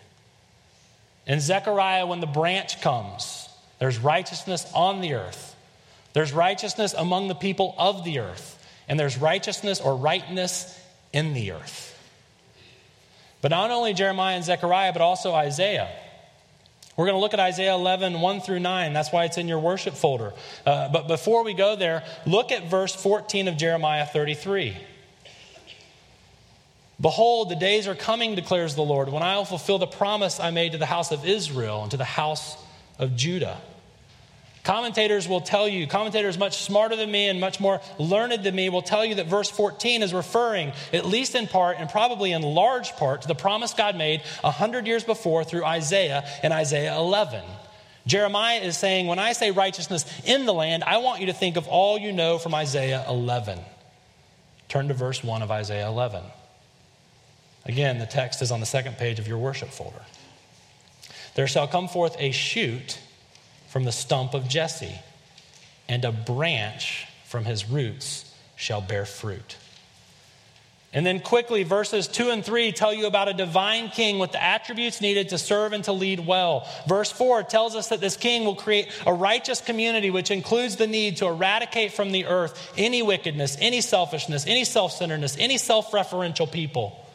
In 1.25 1.41
Zechariah, 1.41 2.05
when 2.05 2.21
the 2.21 2.27
branch 2.27 2.81
comes, 2.81 3.49
there's 3.79 3.99
righteousness 3.99 4.65
on 4.73 5.01
the 5.01 5.15
earth. 5.15 5.55
There's 6.13 6.31
righteousness 6.31 6.93
among 6.93 7.27
the 7.27 7.35
people 7.35 7.75
of 7.77 8.05
the 8.05 8.19
earth. 8.19 8.56
And 8.87 8.99
there's 8.99 9.17
righteousness 9.17 9.81
or 9.81 9.95
rightness 9.95 10.79
in 11.13 11.33
the 11.33 11.51
earth. 11.51 11.93
But 13.41 13.51
not 13.51 13.71
only 13.71 13.93
Jeremiah 13.93 14.35
and 14.35 14.45
Zechariah, 14.45 14.93
but 14.93 15.01
also 15.01 15.33
Isaiah. 15.33 15.89
We're 16.95 17.05
going 17.05 17.15
to 17.15 17.21
look 17.21 17.35
at 17.35 17.39
Isaiah 17.39 17.75
11, 17.75 18.19
1 18.19 18.41
through 18.41 18.59
9. 18.59 18.93
That's 18.93 19.11
why 19.11 19.25
it's 19.25 19.37
in 19.37 19.47
your 19.47 19.59
worship 19.59 19.93
folder. 19.93 20.33
Uh, 20.65 20.89
but 20.89 21.07
before 21.07 21.43
we 21.43 21.53
go 21.53 21.75
there, 21.75 22.03
look 22.25 22.51
at 22.51 22.69
verse 22.69 22.95
14 22.95 23.47
of 23.47 23.57
Jeremiah 23.57 24.05
33. 24.05 24.75
Behold, 26.99 27.49
the 27.49 27.55
days 27.55 27.87
are 27.87 27.93
coming, 27.93 28.33
declares 28.33 28.73
the 28.73 28.81
Lord, 28.81 29.09
when 29.09 29.21
I 29.21 29.37
will 29.37 29.45
fulfill 29.45 29.77
the 29.77 29.85
promise 29.85 30.39
I 30.39 30.49
made 30.49 30.71
to 30.71 30.79
the 30.79 30.87
house 30.87 31.11
of 31.11 31.23
Israel 31.25 31.83
and 31.83 31.91
to 31.91 31.97
the 31.97 32.03
house 32.03 32.57
of 32.97 33.15
Judah. 33.15 33.61
Commentators 34.67 35.29
will 35.29 35.39
tell 35.39 35.65
you, 35.65 35.87
commentators 35.87 36.37
much 36.37 36.61
smarter 36.61 36.97
than 36.97 37.09
me 37.09 37.29
and 37.29 37.39
much 37.39 37.61
more 37.61 37.79
learned 37.97 38.43
than 38.43 38.53
me 38.53 38.67
will 38.67 38.81
tell 38.81 39.05
you 39.05 39.15
that 39.15 39.27
verse 39.27 39.49
14 39.49 40.03
is 40.03 40.13
referring, 40.13 40.73
at 40.91 41.05
least 41.05 41.35
in 41.35 41.47
part 41.47 41.77
and 41.79 41.89
probably 41.89 42.33
in 42.33 42.41
large 42.41 42.91
part, 42.97 43.21
to 43.21 43.29
the 43.29 43.33
promise 43.33 43.73
God 43.73 43.95
made 43.95 44.19
100 44.41 44.85
years 44.85 45.05
before 45.05 45.45
through 45.45 45.63
Isaiah 45.63 46.27
in 46.43 46.51
Isaiah 46.51 46.97
11. 46.97 47.45
Jeremiah 48.07 48.59
is 48.59 48.77
saying, 48.77 49.07
when 49.07 49.19
I 49.19 49.31
say 49.31 49.51
righteousness 49.51 50.03
in 50.25 50.45
the 50.45 50.53
land, 50.53 50.83
I 50.83 50.97
want 50.97 51.21
you 51.21 51.27
to 51.27 51.33
think 51.33 51.55
of 51.55 51.69
all 51.69 51.97
you 51.97 52.11
know 52.11 52.37
from 52.37 52.53
Isaiah 52.53 53.05
11. 53.07 53.59
Turn 54.67 54.89
to 54.89 54.93
verse 54.93 55.23
1 55.23 55.43
of 55.43 55.49
Isaiah 55.49 55.87
11. 55.87 56.25
Again, 57.63 57.99
the 57.99 58.05
text 58.05 58.41
is 58.41 58.51
on 58.51 58.59
the 58.59 58.65
second 58.65 58.97
page 58.97 59.17
of 59.17 59.29
your 59.29 59.37
worship 59.37 59.69
folder. 59.69 60.03
There 61.35 61.47
shall 61.47 61.69
come 61.69 61.87
forth 61.87 62.17
a 62.19 62.31
shoot 62.31 62.99
from 63.67 63.83
the 63.83 63.91
stump 63.91 64.33
of 64.33 64.47
Jesse, 64.47 64.99
and 65.87 66.03
a 66.03 66.11
branch 66.11 67.07
from 67.25 67.45
his 67.45 67.69
roots 67.69 68.33
shall 68.55 68.81
bear 68.81 69.05
fruit. 69.05 69.57
And 70.93 71.05
then 71.05 71.19
quickly, 71.19 71.63
verses 71.63 72.07
2 72.07 72.29
and 72.29 72.43
3 72.43 72.71
tell 72.71 72.93
you 72.93 73.07
about 73.07 73.27
a 73.27 73.33
divine 73.33 73.89
king 73.89 74.19
with 74.19 74.31
the 74.31 74.41
attributes 74.41 75.01
needed 75.01 75.29
to 75.29 75.37
serve 75.37 75.73
and 75.73 75.83
to 75.83 75.91
lead 75.91 76.25
well. 76.25 76.67
Verse 76.87 77.11
4 77.11 77.43
tells 77.43 77.75
us 77.75 77.89
that 77.89 77.99
this 77.99 78.15
king 78.15 78.45
will 78.45 78.55
create 78.55 78.89
a 79.05 79.13
righteous 79.13 79.59
community, 79.59 80.09
which 80.09 80.31
includes 80.31 80.77
the 80.77 80.87
need 80.87 81.17
to 81.17 81.27
eradicate 81.27 81.91
from 81.91 82.11
the 82.11 82.25
earth 82.25 82.73
any 82.77 83.03
wickedness, 83.03 83.57
any 83.59 83.81
selfishness, 83.81 84.47
any 84.47 84.63
self 84.63 84.93
centeredness, 84.93 85.37
any 85.37 85.57
self 85.57 85.91
referential 85.91 86.49
people. 86.51 87.05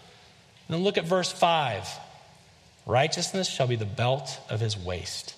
And 0.69 0.77
then 0.77 0.85
look 0.85 0.99
at 0.99 1.05
verse 1.05 1.33
5 1.33 1.89
Righteousness 2.85 3.49
shall 3.49 3.67
be 3.67 3.77
the 3.77 3.85
belt 3.85 4.39
of 4.51 4.61
his 4.61 4.77
waist 4.77 5.35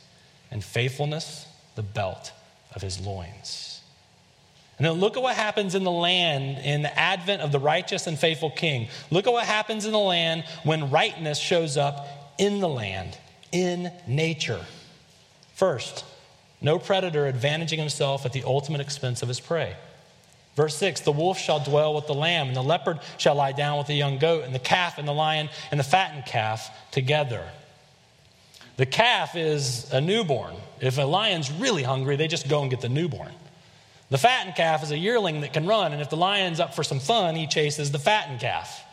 and 0.55 0.65
faithfulness 0.65 1.47
the 1.75 1.83
belt 1.83 2.33
of 2.75 2.81
his 2.81 2.99
loins. 2.99 3.83
And 4.79 4.87
then 4.87 4.95
look 4.95 5.17
at 5.17 5.23
what 5.23 5.37
happens 5.37 5.75
in 5.75 5.85
the 5.85 5.91
land 5.91 6.59
in 6.65 6.83
the 6.83 6.99
advent 6.99 7.43
of 7.43 7.53
the 7.53 7.59
righteous 7.59 8.07
and 8.07 8.19
faithful 8.19 8.51
king. 8.51 8.89
Look 9.11 9.27
at 9.27 9.33
what 9.33 9.45
happens 9.45 9.85
in 9.85 9.93
the 9.93 9.99
land 9.99 10.45
when 10.63 10.91
rightness 10.91 11.39
shows 11.39 11.77
up 11.77 12.07
in 12.39 12.61
the 12.61 12.69
land, 12.69 13.19
in 13.53 13.93
nature. 14.07 14.65
First, 15.55 16.05
no 16.61 16.79
predator 16.79 17.31
advantaging 17.31 17.79
himself 17.79 18.25
at 18.25 18.33
the 18.33 18.45
ultimate 18.45 18.81
expense 18.81 19.23
of 19.23 19.29
his 19.29 19.41
prey. 19.41 19.77
Verse 20.57 20.77
6 20.77 21.01
The 21.01 21.13
wolf 21.13 21.39
shall 21.39 21.61
dwell 21.61 21.95
with 21.95 22.07
the 22.07 22.15
lamb, 22.15 22.49
and 22.49 22.57
the 22.57 22.63
leopard 22.63 23.01
shall 23.19 23.35
lie 23.35 23.53
down 23.53 23.79
with 23.79 23.87
the 23.87 23.95
young 23.95 24.19
goat, 24.19 24.45
and 24.45 24.55
the 24.55 24.61
calf 24.61 24.99
and 24.99 25.07
the 25.07 25.13
lion 25.13 25.49
and 25.71 25.79
the 25.79 25.85
fattened 25.85 26.27
calf 26.27 26.71
together. 26.91 27.45
The 28.77 28.87
calf 28.87 29.37
is 29.37 29.91
a 29.93 30.01
newborn. 30.01 30.57
If 30.81 30.99
a 30.99 31.03
lion's 31.03 31.51
really 31.51 31.83
hungry, 31.83 32.17
they 32.17 32.27
just 32.27 32.49
go 32.49 32.63
and 32.63 32.71
get 32.71 32.81
the 32.81 32.89
newborn. 32.89 33.33
The 34.11 34.19
fattened 34.19 34.57
calf 34.57 34.83
is 34.83 34.91
a 34.91 34.99
yearling 34.99 35.41
that 35.41 35.53
can 35.53 35.67
run, 35.67 35.93
and 35.93 36.03
if 36.03 36.11
the 36.11 36.17
lion's 36.17 36.61
up 36.61 36.75
for 36.75 36.85
some 36.85 37.01
fun, 37.01 37.37
he 37.37 37.47
chases 37.47 37.91
the 37.91 37.99
fattened 37.99 38.41
calf. 38.41 38.85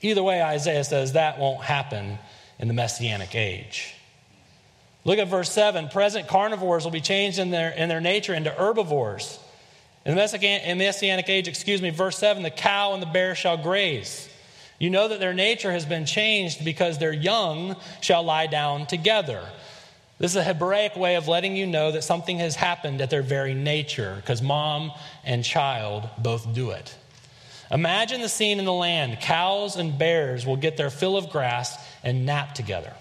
Either 0.00 0.22
way, 0.22 0.40
Isaiah 0.40 0.84
says 0.84 1.14
that 1.14 1.38
won't 1.38 1.62
happen 1.62 2.18
in 2.58 2.68
the 2.68 2.74
messianic 2.74 3.34
age. 3.34 3.94
Look 5.04 5.18
at 5.18 5.28
verse 5.28 5.50
7. 5.50 5.88
Present 5.88 6.28
carnivores 6.28 6.84
will 6.84 6.90
be 6.90 7.00
changed 7.00 7.38
in 7.38 7.50
their, 7.50 7.70
in 7.70 7.88
their 7.88 8.00
nature 8.00 8.34
into 8.34 8.50
herbivores. 8.50 9.38
In 10.04 10.14
the 10.14 10.74
messianic 10.76 11.28
age, 11.28 11.48
excuse 11.48 11.82
me, 11.82 11.90
verse 11.90 12.18
7 12.18 12.42
the 12.42 12.50
cow 12.50 12.92
and 12.94 13.02
the 13.02 13.06
bear 13.06 13.34
shall 13.34 13.56
graze. 13.56 14.28
You 14.78 14.90
know 14.90 15.08
that 15.08 15.18
their 15.18 15.34
nature 15.34 15.72
has 15.72 15.84
been 15.84 16.06
changed 16.06 16.64
because 16.64 16.98
their 16.98 17.12
young 17.12 17.76
shall 18.00 18.22
lie 18.22 18.46
down 18.46 18.86
together. 18.86 19.42
This 20.18 20.32
is 20.32 20.36
a 20.36 20.44
Hebraic 20.44 20.96
way 20.96 21.16
of 21.16 21.28
letting 21.28 21.56
you 21.56 21.66
know 21.66 21.92
that 21.92 22.04
something 22.04 22.38
has 22.38 22.54
happened 22.54 23.00
at 23.00 23.10
their 23.10 23.22
very 23.22 23.54
nature 23.54 24.16
because 24.16 24.40
mom 24.40 24.92
and 25.24 25.44
child 25.44 26.08
both 26.18 26.52
do 26.54 26.70
it. 26.70 26.94
Imagine 27.70 28.20
the 28.20 28.28
scene 28.28 28.58
in 28.58 28.64
the 28.64 28.72
land. 28.72 29.20
Cows 29.20 29.76
and 29.76 29.98
bears 29.98 30.46
will 30.46 30.56
get 30.56 30.76
their 30.76 30.90
fill 30.90 31.16
of 31.16 31.30
grass 31.30 31.76
and 32.02 32.24
nap 32.24 32.54
together. 32.54 32.92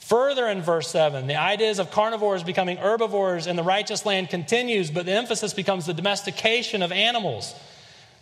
Further 0.00 0.46
in 0.46 0.62
verse 0.62 0.88
7, 0.90 1.26
the 1.26 1.36
ideas 1.36 1.78
of 1.78 1.90
carnivores 1.90 2.42
becoming 2.42 2.76
herbivores 2.76 3.46
in 3.46 3.56
the 3.56 3.62
righteous 3.62 4.06
land 4.06 4.30
continues, 4.30 4.90
but 4.90 5.04
the 5.04 5.12
emphasis 5.12 5.52
becomes 5.52 5.86
the 5.86 5.94
domestication 5.94 6.82
of 6.82 6.92
animals. 6.92 7.54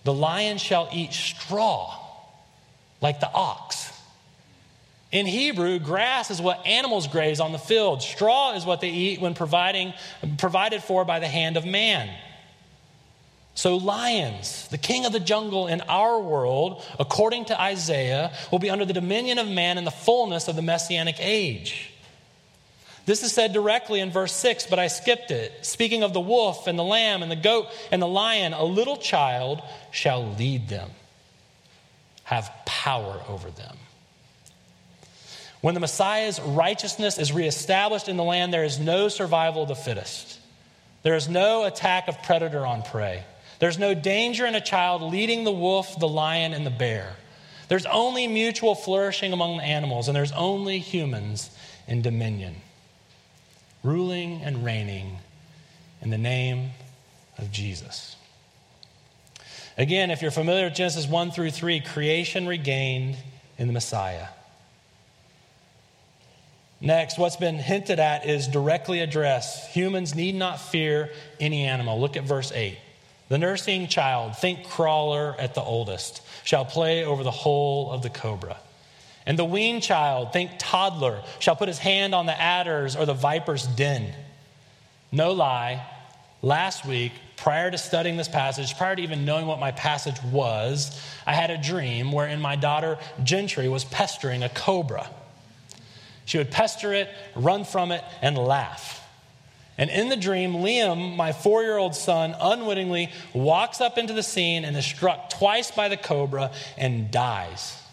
The 0.04 0.14
lion 0.14 0.58
shall 0.58 0.88
eat 0.92 1.12
straw 1.12 2.03
like 3.04 3.20
the 3.20 3.30
ox. 3.32 3.92
In 5.12 5.26
Hebrew, 5.26 5.78
grass 5.78 6.30
is 6.30 6.40
what 6.40 6.66
animals 6.66 7.06
graze 7.06 7.38
on 7.38 7.52
the 7.52 7.58
field. 7.58 8.02
Straw 8.02 8.54
is 8.54 8.64
what 8.64 8.80
they 8.80 8.88
eat 8.88 9.20
when 9.20 9.34
providing, 9.34 9.92
provided 10.38 10.82
for 10.82 11.04
by 11.04 11.20
the 11.20 11.28
hand 11.28 11.58
of 11.58 11.66
man. 11.66 12.08
So, 13.54 13.76
lions, 13.76 14.66
the 14.68 14.78
king 14.78 15.04
of 15.04 15.12
the 15.12 15.20
jungle 15.20 15.68
in 15.68 15.82
our 15.82 16.18
world, 16.18 16.82
according 16.98 17.44
to 17.44 17.60
Isaiah, 17.60 18.32
will 18.50 18.58
be 18.58 18.70
under 18.70 18.86
the 18.86 18.94
dominion 18.94 19.38
of 19.38 19.48
man 19.48 19.76
in 19.76 19.84
the 19.84 19.92
fullness 19.92 20.48
of 20.48 20.56
the 20.56 20.62
messianic 20.62 21.16
age. 21.20 21.92
This 23.04 23.22
is 23.22 23.32
said 23.32 23.52
directly 23.52 24.00
in 24.00 24.10
verse 24.10 24.32
6, 24.32 24.66
but 24.66 24.78
I 24.78 24.86
skipped 24.86 25.30
it. 25.30 25.52
Speaking 25.60 26.02
of 26.02 26.14
the 26.14 26.20
wolf 26.20 26.66
and 26.66 26.78
the 26.78 26.84
lamb 26.84 27.22
and 27.22 27.30
the 27.30 27.36
goat 27.36 27.66
and 27.92 28.00
the 28.00 28.08
lion, 28.08 28.54
a 28.54 28.64
little 28.64 28.96
child 28.96 29.60
shall 29.92 30.26
lead 30.32 30.68
them 30.68 30.90
have 32.24 32.50
power 32.64 33.20
over 33.28 33.50
them. 33.50 33.76
When 35.60 35.74
the 35.74 35.80
Messiah's 35.80 36.40
righteousness 36.40 37.16
is 37.16 37.32
reestablished 37.32 38.08
in 38.08 38.16
the 38.18 38.24
land, 38.24 38.52
there 38.52 38.64
is 38.64 38.78
no 38.78 39.08
survival 39.08 39.62
of 39.62 39.68
the 39.68 39.74
fittest. 39.74 40.38
There 41.02 41.14
is 41.14 41.28
no 41.28 41.64
attack 41.64 42.08
of 42.08 42.22
predator 42.22 42.66
on 42.66 42.82
prey. 42.82 43.24
There's 43.60 43.78
no 43.78 43.94
danger 43.94 44.44
in 44.44 44.54
a 44.54 44.60
child 44.60 45.00
leading 45.00 45.44
the 45.44 45.52
wolf, 45.52 45.98
the 45.98 46.08
lion, 46.08 46.52
and 46.52 46.66
the 46.66 46.70
bear. 46.70 47.14
There's 47.68 47.86
only 47.86 48.26
mutual 48.26 48.74
flourishing 48.74 49.32
among 49.32 49.56
the 49.56 49.64
animals, 49.64 50.08
and 50.08 50.14
there's 50.14 50.32
only 50.32 50.80
humans 50.80 51.50
in 51.86 52.02
dominion, 52.02 52.56
ruling 53.82 54.42
and 54.42 54.64
reigning 54.64 55.18
in 56.02 56.10
the 56.10 56.18
name 56.18 56.70
of 57.38 57.50
Jesus. 57.50 58.16
Again, 59.76 60.10
if 60.10 60.22
you're 60.22 60.30
familiar 60.30 60.66
with 60.66 60.74
Genesis 60.74 61.06
1 61.06 61.32
through 61.32 61.50
3, 61.50 61.80
creation 61.80 62.46
regained 62.46 63.16
in 63.58 63.66
the 63.66 63.72
Messiah. 63.72 64.28
Next, 66.80 67.18
what's 67.18 67.36
been 67.36 67.56
hinted 67.56 67.98
at 67.98 68.26
is 68.26 68.46
directly 68.46 69.00
addressed. 69.00 69.70
Humans 69.70 70.14
need 70.14 70.34
not 70.34 70.60
fear 70.60 71.10
any 71.40 71.64
animal. 71.64 72.00
Look 72.00 72.16
at 72.16 72.24
verse 72.24 72.52
8. 72.52 72.78
The 73.30 73.38
nursing 73.38 73.88
child, 73.88 74.36
think 74.36 74.64
crawler 74.64 75.34
at 75.38 75.54
the 75.54 75.62
oldest, 75.62 76.20
shall 76.44 76.64
play 76.64 77.04
over 77.04 77.24
the 77.24 77.30
hole 77.30 77.90
of 77.90 78.02
the 78.02 78.10
cobra. 78.10 78.58
And 79.26 79.38
the 79.38 79.44
weaned 79.44 79.82
child, 79.82 80.32
think 80.32 80.52
toddler, 80.58 81.22
shall 81.38 81.56
put 81.56 81.68
his 81.68 81.78
hand 81.78 82.14
on 82.14 82.26
the 82.26 82.38
adder's 82.38 82.94
or 82.94 83.06
the 83.06 83.14
viper's 83.14 83.66
den. 83.66 84.14
No 85.10 85.32
lie, 85.32 85.84
last 86.42 86.84
week 86.84 87.12
prior 87.36 87.70
to 87.70 87.78
studying 87.78 88.16
this 88.16 88.28
passage, 88.28 88.76
prior 88.76 88.96
to 88.96 89.02
even 89.02 89.24
knowing 89.24 89.46
what 89.46 89.58
my 89.58 89.72
passage 89.72 90.22
was, 90.24 91.00
I 91.26 91.34
had 91.34 91.50
a 91.50 91.58
dream 91.58 92.12
wherein 92.12 92.40
my 92.40 92.56
daughter 92.56 92.98
Gentry 93.22 93.68
was 93.68 93.84
pestering 93.84 94.42
a 94.42 94.48
cobra. 94.48 95.08
She 96.24 96.38
would 96.38 96.50
pester 96.50 96.92
it, 96.92 97.08
run 97.34 97.64
from 97.64 97.92
it, 97.92 98.02
and 98.22 98.38
laugh. 98.38 99.00
And 99.76 99.90
in 99.90 100.08
the 100.08 100.16
dream, 100.16 100.54
Liam, 100.54 101.16
my 101.16 101.32
four 101.32 101.62
year 101.62 101.76
old 101.76 101.94
son, 101.94 102.34
unwittingly 102.40 103.10
walks 103.32 103.80
up 103.80 103.98
into 103.98 104.12
the 104.12 104.22
scene 104.22 104.64
and 104.64 104.76
is 104.76 104.86
struck 104.86 105.30
twice 105.30 105.70
by 105.70 105.88
the 105.88 105.96
cobra 105.96 106.52
and 106.78 107.10
dies. 107.10 107.83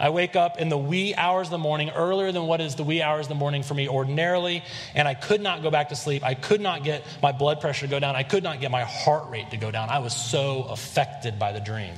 I 0.00 0.10
wake 0.10 0.36
up 0.36 0.58
in 0.60 0.68
the 0.68 0.78
wee 0.78 1.14
hours 1.14 1.48
of 1.48 1.50
the 1.50 1.58
morning, 1.58 1.90
earlier 1.90 2.30
than 2.30 2.46
what 2.46 2.60
is 2.60 2.76
the 2.76 2.84
wee 2.84 3.02
hours 3.02 3.26
of 3.26 3.30
the 3.30 3.34
morning 3.34 3.64
for 3.64 3.74
me 3.74 3.88
ordinarily, 3.88 4.62
and 4.94 5.08
I 5.08 5.14
could 5.14 5.40
not 5.40 5.62
go 5.62 5.70
back 5.70 5.88
to 5.88 5.96
sleep. 5.96 6.22
I 6.22 6.34
could 6.34 6.60
not 6.60 6.84
get 6.84 7.04
my 7.20 7.32
blood 7.32 7.60
pressure 7.60 7.86
to 7.86 7.90
go 7.90 7.98
down. 7.98 8.14
I 8.14 8.22
could 8.22 8.44
not 8.44 8.60
get 8.60 8.70
my 8.70 8.84
heart 8.84 9.28
rate 9.30 9.50
to 9.50 9.56
go 9.56 9.72
down. 9.72 9.88
I 9.88 9.98
was 9.98 10.14
so 10.14 10.64
affected 10.64 11.38
by 11.38 11.52
the 11.52 11.60
dream. 11.60 11.94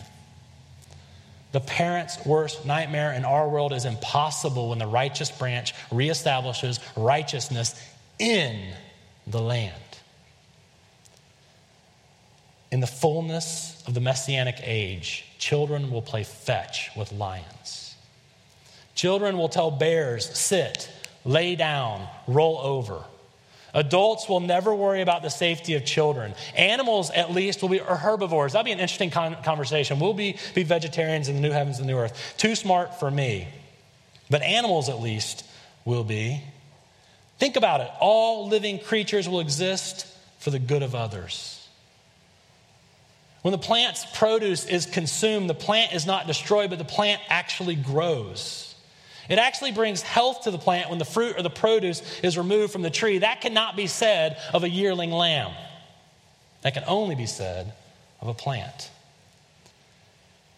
The 1.53 1.61
parent's 1.61 2.25
worst 2.25 2.65
nightmare 2.65 3.13
in 3.13 3.25
our 3.25 3.49
world 3.49 3.73
is 3.73 3.85
impossible 3.85 4.71
when 4.71 4.79
the 4.79 4.87
righteous 4.87 5.31
branch 5.31 5.75
reestablishes 5.91 6.79
righteousness 6.97 7.75
in 8.19 8.73
the 9.27 9.41
land. 9.41 9.75
In 12.71 12.81
the 12.81 12.87
fullness 12.87 13.83
of 13.87 13.95
the 13.95 14.01
messianic 14.01 14.57
age, 14.63 15.27
children 15.39 15.91
will 15.91 16.03
play 16.03 16.23
fetch 16.23 16.91
with 16.97 17.11
lions. 17.11 17.90
Children 18.95 19.39
will 19.39 19.49
tell 19.49 19.71
bears, 19.71 20.27
sit, 20.39 20.91
lay 21.25 21.57
down, 21.57 22.07
roll 22.27 22.59
over. 22.59 23.05
Adults 23.73 24.29
will 24.29 24.41
never 24.41 24.75
worry 24.75 25.01
about 25.01 25.23
the 25.23 25.29
safety 25.29 25.75
of 25.75 25.85
children. 25.85 26.35
Animals, 26.57 27.11
at 27.11 27.31
least, 27.31 27.63
will 27.63 27.69
be 27.69 27.79
herbivores. 27.79 28.53
That'll 28.53 28.65
be 28.65 28.73
an 28.73 28.81
interesting 28.81 29.11
con- 29.11 29.37
conversation. 29.45 30.01
We'll 30.01 30.13
be, 30.13 30.37
be 30.55 30.65
vegetarians 30.65 31.29
in 31.29 31.37
the 31.37 31.41
new 31.41 31.53
heavens 31.53 31.79
and 31.79 31.89
the 31.89 31.93
new 31.93 31.99
earth. 31.99 32.35
Too 32.37 32.57
smart 32.57 32.99
for 32.99 33.11
me. 33.11 33.47
But 34.29 34.43
animals, 34.43 34.89
at 34.89 35.01
least, 35.01 35.45
will 35.85 36.05
be. 36.05 36.43
Think 37.39 37.57
about 37.57 37.81
it. 37.81 37.91
All 38.01 38.49
living 38.49 38.79
creatures 38.79 39.29
will 39.29 39.41
exist 39.41 40.07
for 40.41 40.51
the 40.51 40.59
good 40.59 40.83
of 40.83 40.95
others. 40.95 41.57
When 43.43 43.53
the 43.53 43.59
plant's 43.59 44.05
produce 44.15 44.67
is 44.67 44.85
consumed, 44.85 45.49
the 45.49 45.55
plant 45.55 45.95
is 45.95 46.07
not 46.07 46.27
destroyed, 46.27 46.71
but 46.71 46.79
the 46.79 46.85
plant 46.85 47.23
actually 47.29 47.77
grows. 47.77 48.70
It 49.29 49.39
actually 49.39 49.73
brings 49.73 50.03
health 50.03 50.43
to 50.43 50.51
the 50.51 50.59
plant 50.59 50.91
when 50.91 50.99
the 50.99 51.05
fruit 51.05 51.37
or 51.39 51.43
the 51.43 51.51
produce 51.51 52.03
is 52.21 52.39
removed 52.39 52.73
from 52.73 52.83
the 52.83 52.91
tree. 52.91 53.19
That 53.19 53.41
cannot 53.41 53.77
be 53.77 53.87
said 53.87 54.39
of 54.53 54.65
a 54.65 54.69
yearling 54.69 55.11
lamb. 55.11 55.53
That 56.63 56.75
can 56.75 56.85
only 56.87 57.15
be 57.15 57.27
said 57.27 57.73
of 58.21 58.29
a 58.29 58.35
plant. 58.35 58.91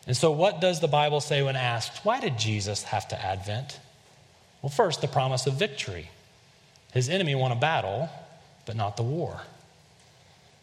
And 0.07 0.16
so, 0.16 0.33
what 0.33 0.61
does 0.61 0.81
the 0.81 0.88
Bible 0.88 1.21
say 1.21 1.42
when 1.42 1.54
asked, 1.54 2.04
why 2.04 2.21
did 2.21 2.38
Jesus 2.38 2.83
have 2.85 3.07
to 3.09 3.25
advent? 3.25 3.78
Well, 4.61 4.71
first, 4.71 5.00
the 5.00 5.09
promise 5.09 5.47
of 5.47 5.54
victory. 5.54 6.11
His 6.92 7.09
enemy 7.09 7.35
won 7.35 7.52
a 7.52 7.57
battle, 7.57 8.09
but 8.66 8.76
not 8.76 8.97
the 8.97 9.02
war. 9.02 9.42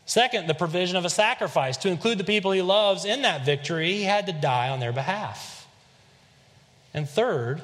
Second, 0.05 0.47
the 0.47 0.55
provision 0.55 0.97
of 0.97 1.05
a 1.05 1.09
sacrifice. 1.09 1.77
To 1.77 1.89
include 1.89 2.17
the 2.17 2.23
people 2.23 2.51
he 2.51 2.61
loves 2.61 3.05
in 3.05 3.21
that 3.21 3.45
victory, 3.45 3.93
he 3.93 4.03
had 4.03 4.25
to 4.25 4.33
die 4.33 4.69
on 4.69 4.79
their 4.79 4.91
behalf. 4.91 5.67
And 6.93 7.07
third, 7.07 7.61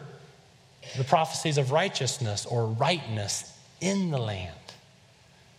the 0.97 1.03
prophecies 1.03 1.57
of 1.57 1.71
righteousness 1.71 2.45
or 2.45 2.67
rightness 2.67 3.51
in 3.81 4.11
the 4.11 4.17
land. 4.17 4.55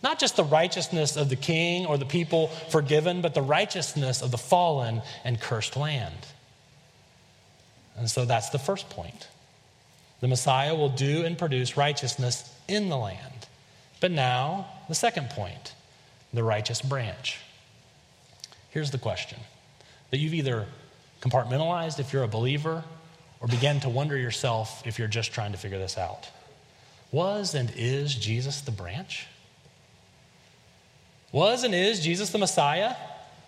Not 0.03 0.19
just 0.19 0.35
the 0.35 0.43
righteousness 0.43 1.17
of 1.17 1.29
the 1.29 1.35
king 1.35 1.85
or 1.85 1.97
the 1.97 2.05
people 2.05 2.47
forgiven, 2.69 3.21
but 3.21 3.33
the 3.33 3.41
righteousness 3.41 4.21
of 4.21 4.31
the 4.31 4.37
fallen 4.37 5.01
and 5.23 5.39
cursed 5.39 5.75
land. 5.75 6.27
And 7.97 8.09
so 8.09 8.25
that's 8.25 8.49
the 8.49 8.59
first 8.59 8.89
point. 8.89 9.27
The 10.21 10.27
Messiah 10.27 10.75
will 10.75 10.89
do 10.89 11.25
and 11.25 11.37
produce 11.37 11.77
righteousness 11.77 12.53
in 12.67 12.89
the 12.89 12.97
land. 12.97 13.47
But 13.99 14.11
now, 14.11 14.67
the 14.87 14.95
second 14.95 15.29
point 15.29 15.73
the 16.33 16.43
righteous 16.43 16.81
branch. 16.81 17.39
Here's 18.69 18.91
the 18.91 18.97
question 18.97 19.39
that 20.11 20.17
you've 20.17 20.33
either 20.33 20.67
compartmentalized 21.21 21.99
if 21.99 22.13
you're 22.13 22.23
a 22.23 22.27
believer 22.27 22.83
or 23.39 23.47
begin 23.47 23.79
to 23.81 23.89
wonder 23.89 24.17
yourself 24.17 24.85
if 24.85 24.97
you're 24.97 25.07
just 25.07 25.31
trying 25.31 25.51
to 25.51 25.57
figure 25.57 25.77
this 25.77 25.97
out. 25.97 26.29
Was 27.11 27.55
and 27.55 27.71
is 27.75 28.15
Jesus 28.15 28.61
the 28.61 28.71
branch? 28.71 29.27
Was 31.31 31.63
and 31.63 31.73
is 31.73 31.99
Jesus 31.99 32.29
the 32.29 32.37
Messiah? 32.37 32.95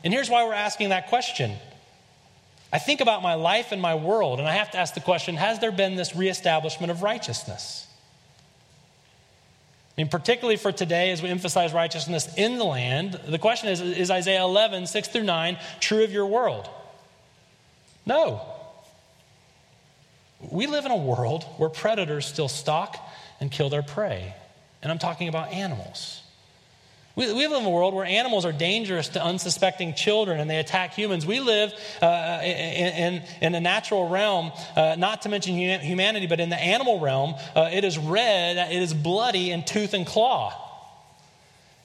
And 0.03 0.13
here's 0.13 0.29
why 0.29 0.45
we're 0.45 0.53
asking 0.53 0.89
that 0.89 1.07
question. 1.07 1.53
I 2.71 2.79
think 2.79 3.01
about 3.01 3.23
my 3.23 3.33
life 3.33 3.71
and 3.71 3.81
my 3.81 3.95
world, 3.95 4.39
and 4.39 4.47
I 4.47 4.53
have 4.53 4.71
to 4.71 4.77
ask 4.77 4.93
the 4.93 4.99
question 4.99 5.35
Has 5.35 5.59
there 5.59 5.71
been 5.71 5.95
this 5.95 6.15
reestablishment 6.15 6.91
of 6.91 7.01
righteousness? 7.01 7.87
I 9.97 10.01
mean, 10.01 10.09
particularly 10.09 10.55
for 10.55 10.71
today, 10.71 11.11
as 11.11 11.21
we 11.21 11.29
emphasize 11.29 11.73
righteousness 11.73 12.29
in 12.37 12.57
the 12.57 12.63
land, 12.63 13.19
the 13.27 13.39
question 13.39 13.69
is 13.69 13.81
Is 13.81 14.11
Isaiah 14.11 14.43
11, 14.43 14.87
6 14.87 15.07
through 15.09 15.23
9, 15.23 15.57
true 15.79 16.03
of 16.03 16.11
your 16.11 16.27
world? 16.27 16.69
No. 18.05 18.41
We 20.39 20.67
live 20.67 20.85
in 20.85 20.91
a 20.91 20.97
world 20.97 21.43
where 21.57 21.69
predators 21.69 22.25
still 22.25 22.47
stalk 22.47 22.97
and 23.39 23.51
kill 23.51 23.69
their 23.69 23.83
prey. 23.83 24.33
And 24.81 24.91
I'm 24.91 24.99
talking 24.99 25.27
about 25.27 25.51
animals. 25.51 26.23
We, 27.15 27.33
we 27.33 27.47
live 27.47 27.59
in 27.59 27.65
a 27.65 27.69
world 27.69 27.93
where 27.93 28.05
animals 28.05 28.45
are 28.45 28.53
dangerous 28.53 29.09
to 29.09 29.23
unsuspecting 29.23 29.93
children 29.93 30.39
and 30.39 30.49
they 30.49 30.57
attack 30.57 30.93
humans. 30.93 31.25
We 31.25 31.41
live 31.41 31.73
uh, 32.01 32.39
in, 32.41 33.15
in, 33.15 33.23
in, 33.41 33.55
a 33.55 33.59
natural 33.59 34.07
realm, 34.07 34.53
uh, 34.75 34.95
not 34.97 35.23
to 35.23 35.29
mention 35.29 35.55
humanity, 35.55 36.27
but 36.27 36.39
in 36.39 36.49
the 36.49 36.55
animal 36.59 37.01
realm, 37.01 37.35
uh, 37.55 37.69
it 37.73 37.83
is 37.83 37.97
red, 37.97 38.71
it 38.71 38.81
is 38.81 38.93
bloody 38.93 39.51
in 39.51 39.63
tooth 39.63 39.93
and 39.93 40.05
claw. 40.05 40.53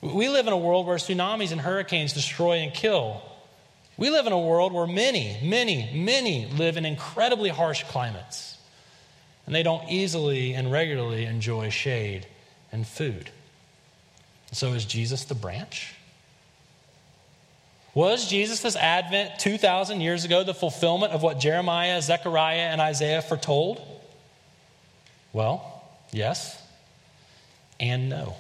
We 0.01 0.29
live 0.29 0.47
in 0.47 0.53
a 0.53 0.59
world 0.59 0.87
where 0.87 0.99
tsunamis 0.99 1.51
and 1.51 1.61
hurricanes 1.61 2.12
destroy 2.12 2.59
and 2.59 2.73
kill. 2.73 3.21
We 3.96 4.11
live 4.11 4.26
in 4.26 4.33
a 4.33 4.38
world 4.38 4.72
where 4.72 4.87
many, 4.87 5.38
many, 5.42 5.90
many 5.94 6.46
live 6.46 6.76
in 6.76 6.85
incredibly 6.85 7.50
harsh 7.50 7.85
climates, 7.85 8.59
and 9.46 9.54
they 9.54 9.62
don't 9.62 9.88
easily 9.88 10.54
and 10.54 10.72
regularly 10.72 11.26
enjoy 11.26 11.70
shade 11.70 12.26
and 12.72 12.87
food. 12.87 13.30
So, 14.52 14.72
is 14.72 14.85
Jesus 14.85 15.24
the 15.24 15.35
branch? 15.35 15.94
Was 17.94 18.28
Jesus' 18.28 18.74
advent 18.74 19.38
2,000 19.38 20.00
years 20.00 20.24
ago 20.24 20.42
the 20.42 20.54
fulfillment 20.54 21.12
of 21.12 21.22
what 21.22 21.38
Jeremiah, 21.38 22.02
Zechariah, 22.02 22.68
and 22.70 22.80
Isaiah 22.80 23.22
foretold? 23.22 23.80
Well, 25.33 25.85
yes 26.12 26.61
and 27.78 28.09
no. 28.09 28.35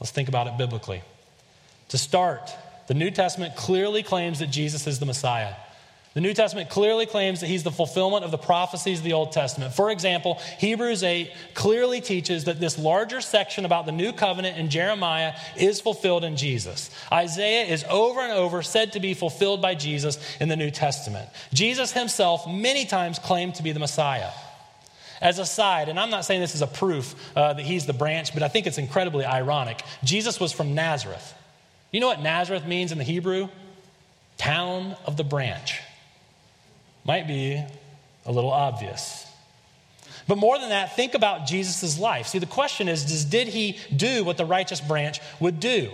Let's 0.00 0.10
think 0.10 0.28
about 0.28 0.48
it 0.48 0.58
biblically. 0.58 1.02
To 1.88 1.98
start, 1.98 2.52
the 2.86 2.94
New 2.94 3.10
Testament 3.10 3.56
clearly 3.56 4.02
claims 4.02 4.40
that 4.40 4.50
Jesus 4.50 4.86
is 4.86 4.98
the 4.98 5.06
Messiah. 5.06 5.54
The 6.14 6.20
New 6.20 6.34
Testament 6.34 6.68
clearly 6.68 7.06
claims 7.06 7.40
that 7.40 7.46
he's 7.46 7.62
the 7.62 7.70
fulfillment 7.70 8.22
of 8.22 8.30
the 8.30 8.38
prophecies 8.38 8.98
of 8.98 9.04
the 9.04 9.14
Old 9.14 9.32
Testament. 9.32 9.72
For 9.72 9.90
example, 9.90 10.38
Hebrews 10.58 11.02
8 11.02 11.32
clearly 11.54 12.02
teaches 12.02 12.44
that 12.44 12.60
this 12.60 12.78
larger 12.78 13.22
section 13.22 13.64
about 13.64 13.86
the 13.86 13.92
new 13.92 14.12
covenant 14.12 14.58
in 14.58 14.68
Jeremiah 14.68 15.32
is 15.56 15.80
fulfilled 15.80 16.22
in 16.22 16.36
Jesus. 16.36 16.90
Isaiah 17.10 17.64
is 17.64 17.84
over 17.88 18.20
and 18.20 18.32
over 18.32 18.60
said 18.62 18.92
to 18.92 19.00
be 19.00 19.14
fulfilled 19.14 19.62
by 19.62 19.74
Jesus 19.74 20.18
in 20.38 20.50
the 20.50 20.56
New 20.56 20.70
Testament. 20.70 21.30
Jesus 21.54 21.92
himself 21.92 22.46
many 22.46 22.84
times 22.84 23.18
claimed 23.18 23.54
to 23.54 23.62
be 23.62 23.72
the 23.72 23.80
Messiah. 23.80 24.30
As 25.22 25.38
a 25.38 25.46
side, 25.46 25.88
and 25.88 25.98
I'm 25.98 26.10
not 26.10 26.26
saying 26.26 26.42
this 26.42 26.56
is 26.56 26.62
a 26.62 26.66
proof 26.66 27.14
uh, 27.34 27.54
that 27.54 27.62
he's 27.62 27.86
the 27.86 27.92
branch, 27.94 28.34
but 28.34 28.42
I 28.42 28.48
think 28.48 28.66
it's 28.66 28.76
incredibly 28.76 29.24
ironic. 29.24 29.80
Jesus 30.04 30.38
was 30.38 30.52
from 30.52 30.74
Nazareth. 30.74 31.34
You 31.92 32.00
know 32.00 32.08
what 32.08 32.22
Nazareth 32.22 32.66
means 32.66 32.90
in 32.90 32.98
the 32.98 33.04
Hebrew? 33.04 33.48
Town 34.38 34.96
of 35.06 35.16
the 35.16 35.24
branch. 35.24 35.80
Might 37.04 37.28
be 37.28 37.62
a 38.24 38.32
little 38.32 38.50
obvious. 38.50 39.26
But 40.26 40.38
more 40.38 40.58
than 40.58 40.70
that, 40.70 40.96
think 40.96 41.14
about 41.14 41.46
Jesus' 41.46 41.98
life. 41.98 42.28
See, 42.28 42.38
the 42.38 42.46
question 42.46 42.88
is, 42.88 43.10
is 43.10 43.24
did 43.24 43.48
he 43.48 43.78
do 43.94 44.24
what 44.24 44.36
the 44.36 44.44
righteous 44.44 44.80
branch 44.80 45.20
would 45.38 45.60
do? 45.60 45.90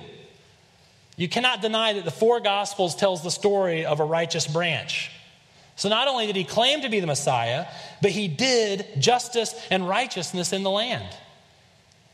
You 1.17 1.29
cannot 1.29 1.63
deny 1.63 1.95
that 1.95 2.05
the 2.05 2.13
four 2.13 2.39
gospels 2.39 2.95
tells 2.95 3.23
the 3.23 3.31
story 3.31 3.85
of 3.85 3.99
a 3.99 4.05
righteous 4.05 4.47
branch. 4.47 5.11
So 5.75 5.89
not 5.89 6.07
only 6.07 6.27
did 6.27 6.37
he 6.37 6.45
claim 6.45 6.83
to 6.83 6.89
be 6.89 7.01
the 7.01 7.07
Messiah, 7.07 7.67
but 8.03 8.13
he 8.13 8.29
did 8.29 8.87
justice 8.99 9.55
and 9.71 9.89
righteousness 9.89 10.53
in 10.53 10.63
the 10.63 10.71
land. 10.71 11.09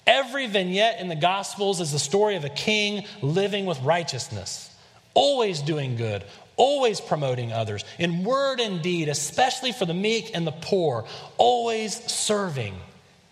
Every 0.07 0.47
vignette 0.47 1.01
in 1.01 1.09
the 1.09 1.17
Gospels 1.17 1.81
is 1.81 1.93
the 1.93 1.99
story 1.99 2.37
of 2.37 2.45
a 2.45 2.51
king 2.51 3.07
living 3.23 3.65
with 3.65 3.81
righteousness, 3.81 4.75
always 5.15 5.63
doing 5.63 5.97
good, 5.97 6.25
always 6.57 7.01
promoting 7.01 7.53
others, 7.53 7.85
in 7.99 8.23
word 8.23 8.61
and 8.61 8.83
deed, 8.83 9.09
especially 9.09 9.73
for 9.73 9.87
the 9.87 9.95
meek 9.95 10.31
and 10.35 10.47
the 10.47 10.53
poor, 10.53 11.07
always 11.39 11.95
serving, 12.11 12.75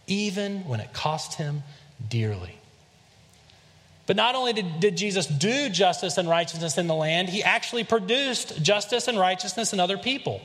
even 0.06 0.66
when 0.66 0.80
it 0.80 0.92
cost 0.92 1.34
him 1.34 1.62
dearly. 2.08 2.56
But 4.06 4.16
not 4.16 4.34
only 4.34 4.52
did, 4.52 4.80
did 4.80 4.96
Jesus 4.96 5.26
do 5.26 5.68
justice 5.68 6.18
and 6.18 6.28
righteousness 6.28 6.76
in 6.78 6.86
the 6.86 6.94
land, 6.94 7.28
he 7.28 7.42
actually 7.42 7.84
produced 7.84 8.62
justice 8.62 9.08
and 9.08 9.18
righteousness 9.18 9.72
in 9.72 9.80
other 9.80 9.98
people. 9.98 10.40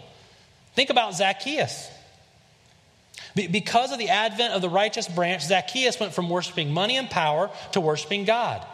Think 0.76 0.90
about 0.90 1.16
Zacchaeus. 1.16 1.90
Because 3.46 3.92
of 3.92 4.00
the 4.00 4.10
advent 4.10 4.54
of 4.54 4.62
the 4.62 4.70
righteous 4.70 5.08
branch, 5.08 5.44
Zacchaeus 5.44 6.00
went 6.00 6.14
from 6.14 6.30
worshiping 6.30 6.74
money 6.74 6.98
and 6.98 7.10
power 7.10 7.52
to 7.74 7.80
worshiping 7.80 8.26
God. 8.26 8.66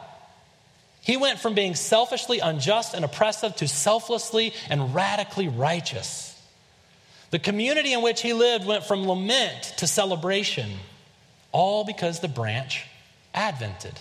He 1.01 1.17
went 1.17 1.39
from 1.39 1.53
being 1.53 1.75
selfishly 1.75 2.39
unjust 2.39 2.93
and 2.93 3.03
oppressive 3.03 3.57
to 3.57 3.67
selflessly 3.67 4.53
and 4.69 4.95
radically 4.95 5.49
righteous. 5.49 6.29
The 7.31 7.39
community 7.39 7.91
in 7.91 8.01
which 8.01 8.21
he 8.21 8.31
lived 8.31 8.65
went 8.65 8.85
from 8.85 9.05
lament 9.05 9.73
to 9.77 9.87
celebration, 9.87 10.71
all 11.51 11.83
because 11.83 12.21
the 12.21 12.29
branch 12.29 12.85
advented, 13.35 13.99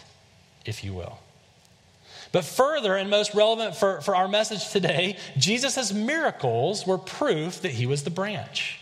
if 0.64 0.84
you 0.84 0.92
will. 0.92 1.18
But 2.30 2.44
further, 2.44 2.94
and 2.94 3.10
most 3.10 3.34
relevant 3.34 3.74
for, 3.74 4.00
for 4.00 4.14
our 4.14 4.28
message 4.28 4.70
today, 4.70 5.16
Jesus' 5.36 5.92
miracles 5.92 6.86
were 6.86 6.98
proof 6.98 7.62
that 7.62 7.72
he 7.72 7.86
was 7.86 8.04
the 8.04 8.10
branch. 8.10 8.78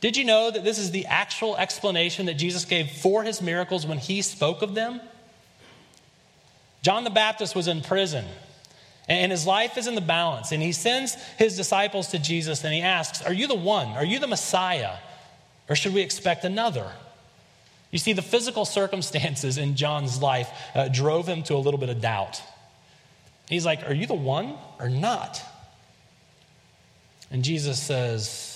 Did 0.00 0.16
you 0.16 0.24
know 0.24 0.50
that 0.50 0.64
this 0.64 0.78
is 0.78 0.90
the 0.90 1.06
actual 1.06 1.56
explanation 1.56 2.26
that 2.26 2.34
Jesus 2.34 2.64
gave 2.64 2.90
for 2.90 3.22
his 3.22 3.40
miracles 3.40 3.86
when 3.86 3.98
he 3.98 4.22
spoke 4.22 4.62
of 4.62 4.74
them? 4.74 5.00
John 6.82 7.04
the 7.04 7.10
Baptist 7.10 7.56
was 7.56 7.66
in 7.66 7.80
prison, 7.80 8.24
and 9.08 9.32
his 9.32 9.46
life 9.46 9.78
is 9.78 9.86
in 9.86 9.94
the 9.94 10.00
balance. 10.00 10.52
And 10.52 10.62
he 10.62 10.72
sends 10.72 11.14
his 11.36 11.56
disciples 11.56 12.08
to 12.08 12.18
Jesus 12.18 12.64
and 12.64 12.72
he 12.72 12.80
asks, 12.80 13.22
Are 13.22 13.32
you 13.32 13.46
the 13.46 13.54
one? 13.54 13.88
Are 13.88 14.04
you 14.04 14.18
the 14.18 14.26
Messiah? 14.26 14.96
Or 15.68 15.74
should 15.74 15.94
we 15.94 16.02
expect 16.02 16.44
another? 16.44 16.92
You 17.90 17.98
see, 17.98 18.12
the 18.12 18.22
physical 18.22 18.64
circumstances 18.64 19.58
in 19.58 19.74
John's 19.74 20.20
life 20.20 20.50
uh, 20.74 20.88
drove 20.88 21.26
him 21.26 21.42
to 21.44 21.54
a 21.54 21.58
little 21.58 21.78
bit 21.78 21.88
of 21.88 22.00
doubt. 22.00 22.42
He's 23.48 23.64
like, 23.64 23.88
Are 23.88 23.94
you 23.94 24.06
the 24.06 24.14
one 24.14 24.54
or 24.78 24.88
not? 24.88 25.42
And 27.30 27.42
Jesus 27.42 27.80
says, 27.82 28.55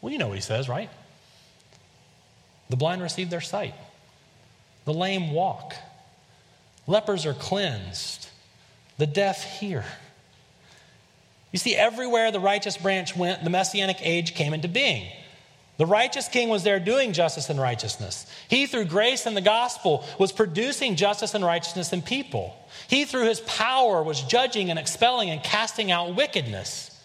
Well, 0.00 0.12
you 0.12 0.18
know 0.18 0.28
what 0.28 0.36
he 0.36 0.42
says, 0.42 0.68
right? 0.68 0.90
The 2.68 2.76
blind 2.76 3.02
receive 3.02 3.30
their 3.30 3.40
sight, 3.40 3.74
the 4.84 4.94
lame 4.94 5.32
walk, 5.32 5.74
lepers 6.86 7.26
are 7.26 7.34
cleansed, 7.34 8.28
the 8.98 9.06
deaf 9.06 9.42
hear. 9.58 9.84
You 11.52 11.58
see, 11.58 11.74
everywhere 11.76 12.30
the 12.32 12.40
righteous 12.40 12.76
branch 12.76 13.16
went, 13.16 13.44
the 13.44 13.50
messianic 13.50 13.98
age 14.00 14.34
came 14.34 14.52
into 14.52 14.68
being. 14.68 15.10
The 15.78 15.86
righteous 15.86 16.28
king 16.28 16.48
was 16.48 16.62
there 16.62 16.80
doing 16.80 17.12
justice 17.12 17.50
and 17.50 17.60
righteousness. 17.60 18.26
He, 18.48 18.66
through 18.66 18.86
grace 18.86 19.26
and 19.26 19.36
the 19.36 19.42
gospel, 19.42 20.04
was 20.18 20.32
producing 20.32 20.96
justice 20.96 21.34
and 21.34 21.44
righteousness 21.44 21.92
in 21.92 22.00
people. 22.00 22.56
He, 22.88 23.04
through 23.04 23.26
his 23.26 23.40
power, 23.40 24.02
was 24.02 24.22
judging 24.22 24.70
and 24.70 24.78
expelling 24.78 25.28
and 25.28 25.42
casting 25.42 25.90
out 25.90 26.16
wickedness. 26.16 26.95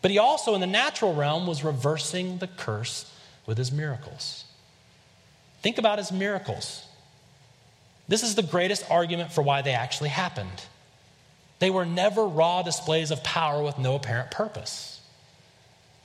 But 0.00 0.10
he 0.10 0.18
also, 0.18 0.54
in 0.54 0.60
the 0.60 0.66
natural 0.66 1.14
realm, 1.14 1.46
was 1.46 1.64
reversing 1.64 2.38
the 2.38 2.46
curse 2.46 3.10
with 3.46 3.58
his 3.58 3.72
miracles. 3.72 4.44
Think 5.62 5.78
about 5.78 5.98
his 5.98 6.12
miracles. 6.12 6.86
This 8.06 8.22
is 8.22 8.34
the 8.34 8.42
greatest 8.42 8.88
argument 8.90 9.32
for 9.32 9.42
why 9.42 9.62
they 9.62 9.72
actually 9.72 10.10
happened. 10.10 10.62
They 11.58 11.70
were 11.70 11.84
never 11.84 12.24
raw 12.24 12.62
displays 12.62 13.10
of 13.10 13.24
power 13.24 13.62
with 13.62 13.78
no 13.78 13.96
apparent 13.96 14.30
purpose. 14.30 15.00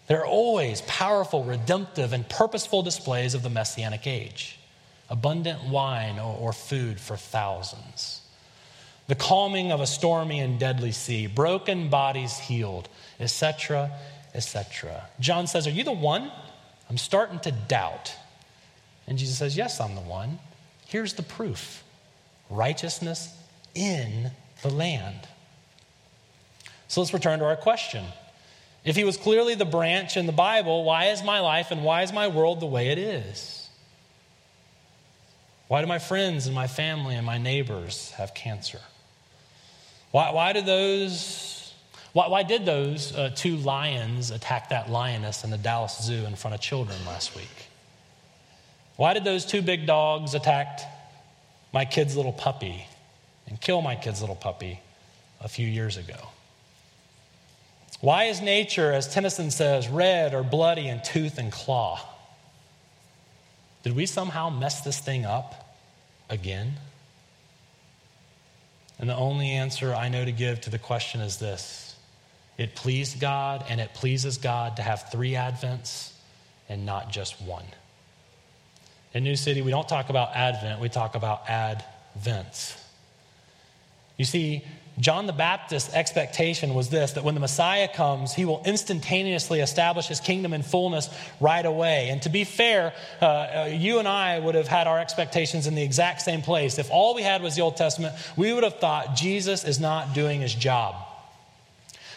They're 0.08 0.26
always 0.26 0.82
powerful, 0.82 1.44
redemptive, 1.44 2.12
and 2.12 2.28
purposeful 2.28 2.82
displays 2.82 3.34
of 3.34 3.44
the 3.44 3.50
Messianic 3.50 4.08
age 4.08 4.60
abundant 5.10 5.64
wine 5.66 6.18
or, 6.18 6.52
food 6.54 7.00
for 7.00 7.16
thousands, 7.16 8.22
the 9.08 9.16
calming 9.16 9.72
of 9.72 9.80
a 9.80 9.86
stormy 9.86 10.40
and 10.40 10.60
deadly 10.60 10.92
sea, 10.92 11.28
broken 11.28 11.90
bodies 11.90 12.40
healed, 12.40 12.90
etc., 13.24 13.92
etc. 14.36 15.08
John 15.20 15.48
says, 15.48 15.66
Are 15.66 15.72
you 15.72 15.84
the 15.84 15.92
one? 15.92 16.32
I'm 16.90 16.98
starting 16.98 17.40
to 17.40 17.52
doubt. 17.52 18.16
And 19.08 19.18
Jesus 19.18 19.38
says, 19.38 19.58
Yes, 19.58 19.80
I'm 19.80 19.96
the 19.96 20.02
one. 20.02 20.40
Here's 20.86 21.14
the 21.14 21.24
proof 21.24 21.84
righteousness 22.50 23.36
in 23.74 24.32
the 24.62 24.70
land. 24.70 25.28
So 26.88 27.02
let's 27.02 27.14
return 27.14 27.40
to 27.40 27.46
our 27.46 27.56
question. 27.56 28.06
If 28.86 28.96
he 28.96 29.04
was 29.04 29.18
clearly 29.18 29.56
the 29.56 29.66
branch 29.66 30.18
in 30.18 30.26
the 30.26 30.34
Bible, 30.34 30.84
why 30.84 31.06
is 31.06 31.24
my 31.24 31.40
life 31.40 31.72
and 31.72 31.84
why 31.84 32.04
is 32.04 32.12
my 32.12 32.28
world 32.28 32.60
the 32.60 32.66
way 32.66 32.90
it 32.90 32.98
is? 32.98 33.70
Why 35.68 35.82
do 35.82 35.88
my 35.88 36.00
friends 36.00 36.46
and 36.46 36.54
my 36.54 36.68
family 36.68 37.16
and 37.16 37.26
my 37.26 37.38
neighbors 37.38 38.12
have 38.12 38.34
cancer? 38.34 38.82
Why, 40.12 40.32
why 40.32 40.54
do 40.54 40.62
those, 40.62 41.63
why, 42.14 42.28
why 42.28 42.44
did 42.44 42.66
those 42.66 43.16
uh, 43.16 43.32
two 43.36 43.58
lions 43.58 44.32
attack 44.32 44.70
that 44.70 44.90
lioness 44.90 45.44
in 45.44 45.50
the 45.50 45.58
Dallas 45.58 46.00
Zoo 46.02 46.26
in 46.26 46.36
front 46.36 46.54
of 46.54 46.62
children 46.62 46.98
last 47.06 47.36
week? 47.36 47.68
Why 48.96 49.14
did 49.14 49.24
those 49.24 49.46
two 49.46 49.64
big 49.64 49.88
dogs 49.88 50.36
attack 50.36 50.80
my 51.74 51.86
kid's 51.86 52.16
little 52.16 52.32
puppy 52.32 52.88
and 53.48 53.60
kill 53.60 53.82
my 53.82 53.96
kid's 53.96 54.22
little 54.22 54.36
puppy 54.36 54.80
a 55.42 55.48
few 55.48 55.68
years 55.68 55.98
ago? 55.98 56.30
Why 58.00 58.26
is 58.26 58.42
nature, 58.42 58.92
as 58.92 59.12
Tennyson 59.12 59.50
says, 59.50 59.88
red 59.88 60.36
or 60.36 60.44
bloody 60.44 60.88
in 60.88 61.02
tooth 61.02 61.40
and 61.40 61.52
claw? 61.52 62.00
Did 63.82 63.96
we 63.96 64.06
somehow 64.06 64.50
mess 64.50 64.82
this 64.82 65.00
thing 65.00 65.26
up 65.26 65.78
again? 66.30 66.74
And 69.00 69.10
the 69.10 69.16
only 69.16 69.50
answer 69.52 69.96
I 69.96 70.10
know 70.10 70.24
to 70.24 70.32
give 70.32 70.62
to 70.62 70.70
the 70.70 70.78
question 70.78 71.20
is 71.22 71.38
this 71.38 71.93
it 72.58 72.76
pleased 72.76 73.20
God 73.20 73.66
and 73.70 73.82
it 73.82 73.94
pleases 73.94 74.38
God 74.38 74.78
to 74.78 74.82
have 74.82 75.12
three 75.12 75.32
Advents 75.32 76.12
and 76.70 76.86
not 76.86 77.12
just 77.12 77.42
one. 77.42 77.66
In 79.14 79.24
New 79.24 79.36
City, 79.36 79.62
we 79.62 79.72
don't 79.72 79.88
talk 79.88 80.10
about 80.10 80.36
Advent, 80.36 80.80
we 80.80 80.90
talk 80.90 81.16
about 81.16 81.46
Advents. 81.46 82.80
You 84.18 84.26
see, 84.26 84.64
John 85.00 85.26
the 85.26 85.34
Baptist's 85.34 85.92
expectation 85.94 86.76
was 86.76 86.90
this 86.90 87.14
that 87.14 87.24
when 87.24 87.34
the 87.34 87.40
Messiah 87.40 87.88
comes, 87.88 88.34
he 88.34 88.46
will 88.46 88.62
instantaneously 88.64 89.60
establish 89.60 90.08
his 90.08 90.20
kingdom 90.20 90.54
in 90.54 90.62
fullness 90.62 91.10
right 91.40 91.66
away. 91.66 92.10
And 92.10 92.22
to 92.22 92.30
be 92.30 92.44
fair, 92.44 92.94
uh, 93.20 93.26
uh, 93.26 93.70
you 93.72 93.98
and 93.98 94.08
I 94.08 94.38
would 94.38 94.54
have 94.54 94.68
had 94.68 94.86
our 94.86 95.00
expectations 95.00 95.66
in 95.66 95.74
the 95.74 95.82
exact 95.82 96.22
same 96.22 96.44
place. 96.44 96.78
If 96.78 96.92
all 96.92 97.16
we 97.16 97.24
had 97.24 97.42
was 97.42 97.56
the 97.56 97.62
Old 97.64 97.76
Testament, 97.76 98.14
we 98.36 98.54
would 98.54 98.64
have 98.64 98.80
thought 98.80 99.16
Jesus 99.16 99.64
is 99.64 99.80
not 99.80 100.14
doing 100.14 100.42
his 100.42 100.54
job. 100.54 101.03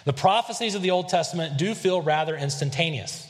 The 0.07 0.13
prophecies 0.13 0.75
of 0.77 0.83
the 0.83 0.93
Old 0.93 1.09
Testament 1.09 1.59
do 1.59 1.75
feel 1.75 2.01
rather 2.01 2.37
instantaneous. 2.37 3.27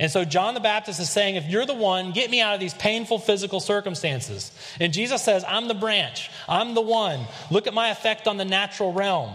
And 0.00 0.10
so 0.10 0.24
John 0.24 0.54
the 0.54 0.60
Baptist 0.60 0.98
is 0.98 1.10
saying, 1.10 1.36
if 1.36 1.44
you're 1.44 1.66
the 1.66 1.74
one, 1.74 2.12
get 2.12 2.30
me 2.30 2.40
out 2.40 2.54
of 2.54 2.60
these 2.60 2.74
painful 2.74 3.18
physical 3.18 3.60
circumstances. 3.60 4.50
And 4.80 4.92
Jesus 4.92 5.22
says, 5.22 5.44
I'm 5.46 5.68
the 5.68 5.74
branch, 5.74 6.30
I'm 6.48 6.74
the 6.74 6.80
one. 6.80 7.26
Look 7.50 7.66
at 7.66 7.74
my 7.74 7.90
effect 7.90 8.26
on 8.26 8.38
the 8.38 8.44
natural 8.44 8.92
realm. 8.92 9.32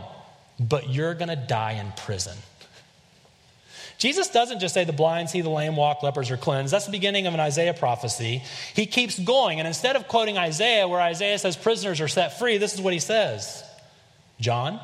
But 0.59 0.89
you're 0.89 1.13
going 1.13 1.29
to 1.29 1.35
die 1.35 1.73
in 1.73 1.91
prison. 1.91 2.35
Jesus 3.99 4.29
doesn't 4.29 4.59
just 4.59 4.73
say 4.73 4.83
the 4.83 4.93
blind 4.93 5.29
see 5.29 5.41
the 5.41 5.49
lame 5.49 5.75
walk, 5.75 6.01
lepers 6.01 6.31
are 6.31 6.37
cleansed. 6.37 6.73
That's 6.73 6.85
the 6.85 6.91
beginning 6.91 7.27
of 7.27 7.35
an 7.35 7.39
Isaiah 7.39 7.75
prophecy. 7.75 8.43
He 8.73 8.87
keeps 8.87 9.19
going. 9.19 9.59
And 9.59 9.67
instead 9.67 9.95
of 9.95 10.07
quoting 10.07 10.37
Isaiah, 10.37 10.87
where 10.87 10.99
Isaiah 11.01 11.37
says 11.37 11.55
prisoners 11.55 12.01
are 12.01 12.07
set 12.07 12.39
free, 12.39 12.57
this 12.57 12.73
is 12.73 12.81
what 12.81 12.93
he 12.93 12.99
says 12.99 13.63
John, 14.39 14.79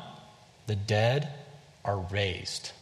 the 0.66 0.76
dead 0.76 1.28
are 1.84 1.98
raised. 1.98 2.72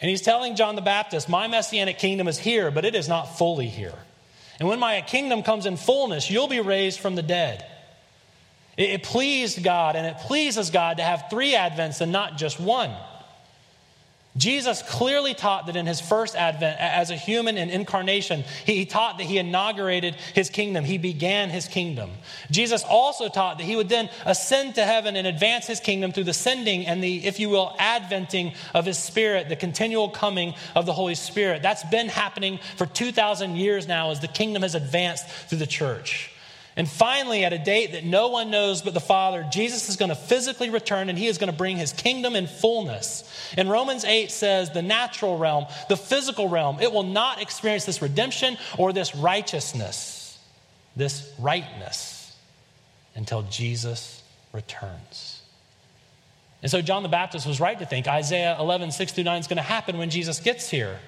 And 0.00 0.10
he's 0.10 0.22
telling 0.22 0.56
John 0.56 0.76
the 0.76 0.82
Baptist, 0.82 1.28
My 1.28 1.46
messianic 1.46 1.98
kingdom 1.98 2.28
is 2.28 2.38
here, 2.38 2.70
but 2.70 2.84
it 2.84 2.94
is 2.94 3.08
not 3.08 3.38
fully 3.38 3.68
here. 3.68 3.94
And 4.58 4.68
when 4.68 4.78
my 4.78 5.00
kingdom 5.00 5.42
comes 5.42 5.66
in 5.66 5.76
fullness, 5.76 6.30
you'll 6.30 6.48
be 6.48 6.60
raised 6.60 7.00
from 7.00 7.14
the 7.14 7.22
dead. 7.22 7.64
It, 8.76 9.04
pleased 9.04 9.62
God, 9.62 9.94
and 9.94 10.06
it 10.06 10.18
pleases 10.18 10.70
God 10.70 10.96
to 10.96 11.02
have 11.02 11.26
three 11.30 11.52
advents 11.52 12.00
and 12.00 12.10
not 12.10 12.36
just 12.36 12.58
one. 12.58 12.92
Jesus 14.36 14.82
clearly 14.82 15.32
taught 15.32 15.66
that 15.66 15.76
in 15.76 15.86
his 15.86 16.00
first 16.00 16.34
advent 16.34 16.80
as 16.80 17.10
a 17.10 17.16
human 17.16 17.56
in 17.56 17.70
incarnation, 17.70 18.42
he 18.66 18.84
taught 18.84 19.18
that 19.18 19.24
he 19.24 19.38
inaugurated 19.38 20.16
his 20.34 20.50
kingdom. 20.50 20.84
He 20.84 20.98
began 20.98 21.50
his 21.50 21.68
kingdom. 21.68 22.10
Jesus 22.50 22.82
also 22.82 23.28
taught 23.28 23.58
that 23.58 23.64
he 23.64 23.76
would 23.76 23.88
then 23.88 24.10
ascend 24.26 24.74
to 24.74 24.84
heaven 24.84 25.14
and 25.14 25.28
advance 25.28 25.68
his 25.68 25.78
kingdom 25.78 26.10
through 26.10 26.24
the 26.24 26.32
sending 26.32 26.84
and 26.84 27.02
the, 27.02 27.24
if 27.24 27.38
you 27.38 27.48
will, 27.48 27.76
adventing 27.78 28.54
of 28.74 28.84
his 28.84 28.98
spirit, 28.98 29.48
the 29.48 29.56
continual 29.56 30.08
coming 30.08 30.54
of 30.74 30.84
the 30.84 30.92
Holy 30.92 31.14
Spirit. 31.14 31.62
That's 31.62 31.84
been 31.84 32.08
happening 32.08 32.58
for 32.76 32.86
2,000 32.86 33.54
years 33.54 33.86
now 33.86 34.10
as 34.10 34.18
the 34.18 34.28
kingdom 34.28 34.62
has 34.62 34.74
advanced 34.74 35.28
through 35.28 35.58
the 35.58 35.66
church. 35.66 36.33
And 36.76 36.88
finally, 36.88 37.44
at 37.44 37.52
a 37.52 37.58
date 37.58 37.92
that 37.92 38.04
no 38.04 38.28
one 38.28 38.50
knows 38.50 38.82
but 38.82 38.94
the 38.94 39.00
Father, 39.00 39.46
Jesus 39.50 39.88
is 39.88 39.96
going 39.96 40.08
to 40.08 40.16
physically 40.16 40.70
return 40.70 41.08
and 41.08 41.16
he 41.16 41.28
is 41.28 41.38
going 41.38 41.50
to 41.50 41.56
bring 41.56 41.76
his 41.76 41.92
kingdom 41.92 42.34
in 42.34 42.48
fullness. 42.48 43.22
And 43.56 43.70
Romans 43.70 44.04
8 44.04 44.30
says 44.30 44.70
the 44.70 44.82
natural 44.82 45.38
realm, 45.38 45.66
the 45.88 45.96
physical 45.96 46.48
realm, 46.48 46.80
it 46.80 46.92
will 46.92 47.04
not 47.04 47.40
experience 47.40 47.84
this 47.84 48.02
redemption 48.02 48.58
or 48.76 48.92
this 48.92 49.14
righteousness, 49.14 50.38
this 50.96 51.32
rightness, 51.38 52.34
until 53.14 53.42
Jesus 53.42 54.22
returns. 54.52 55.42
And 56.60 56.70
so 56.70 56.80
John 56.80 57.04
the 57.04 57.08
Baptist 57.08 57.46
was 57.46 57.60
right 57.60 57.78
to 57.78 57.86
think 57.86 58.08
Isaiah 58.08 58.56
11, 58.58 58.90
6 58.90 59.12
through 59.12 59.24
9 59.24 59.38
is 59.38 59.46
going 59.46 59.58
to 59.58 59.62
happen 59.62 59.96
when 59.96 60.10
Jesus 60.10 60.40
gets 60.40 60.70
here. 60.70 60.98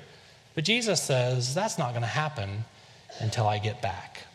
But 0.54 0.64
Jesus 0.64 1.02
says 1.02 1.54
that's 1.54 1.76
not 1.76 1.90
going 1.90 2.02
to 2.02 2.06
happen 2.06 2.64
until 3.18 3.48
I 3.48 3.58
get 3.58 3.82
back. 3.82 4.26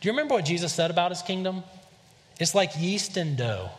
Do 0.00 0.08
you 0.08 0.12
remember 0.12 0.34
what 0.34 0.44
Jesus 0.44 0.72
said 0.72 0.90
about 0.90 1.10
his 1.10 1.22
kingdom? 1.22 1.64
It's 2.38 2.54
like 2.54 2.70
yeast 2.78 3.16
and 3.16 3.36
dough. 3.36 3.70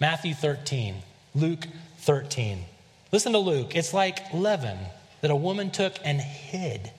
Matthew 0.00 0.34
13, 0.34 0.96
Luke 1.34 1.66
13. 1.98 2.64
Listen 3.12 3.32
to 3.32 3.38
Luke. 3.38 3.76
It's 3.76 3.94
like 3.94 4.32
leaven 4.32 4.78
that 5.20 5.30
a 5.30 5.36
woman 5.36 5.70
took 5.70 5.94
and 6.04 6.20
hid 6.20 6.90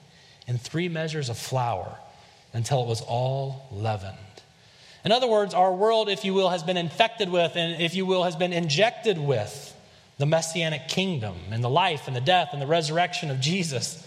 in 0.46 0.56
three 0.56 0.88
measures 0.88 1.28
of 1.28 1.36
flour 1.36 1.98
until 2.54 2.82
it 2.82 2.86
was 2.86 3.02
all 3.02 3.66
leavened. 3.70 4.16
In 5.04 5.12
other 5.12 5.28
words, 5.28 5.54
our 5.54 5.72
world, 5.72 6.08
if 6.08 6.24
you 6.24 6.32
will, 6.32 6.48
has 6.48 6.62
been 6.62 6.76
infected 6.76 7.28
with, 7.28 7.54
and 7.54 7.80
if 7.80 7.94
you 7.94 8.06
will, 8.06 8.24
has 8.24 8.34
been 8.34 8.52
injected 8.52 9.18
with 9.18 9.74
the 10.18 10.26
messianic 10.26 10.88
kingdom 10.88 11.36
and 11.50 11.62
the 11.62 11.70
life 11.70 12.06
and 12.06 12.16
the 12.16 12.20
death 12.20 12.48
and 12.52 12.62
the 12.62 12.66
resurrection 12.66 13.30
of 13.30 13.38
Jesus. 13.38 14.04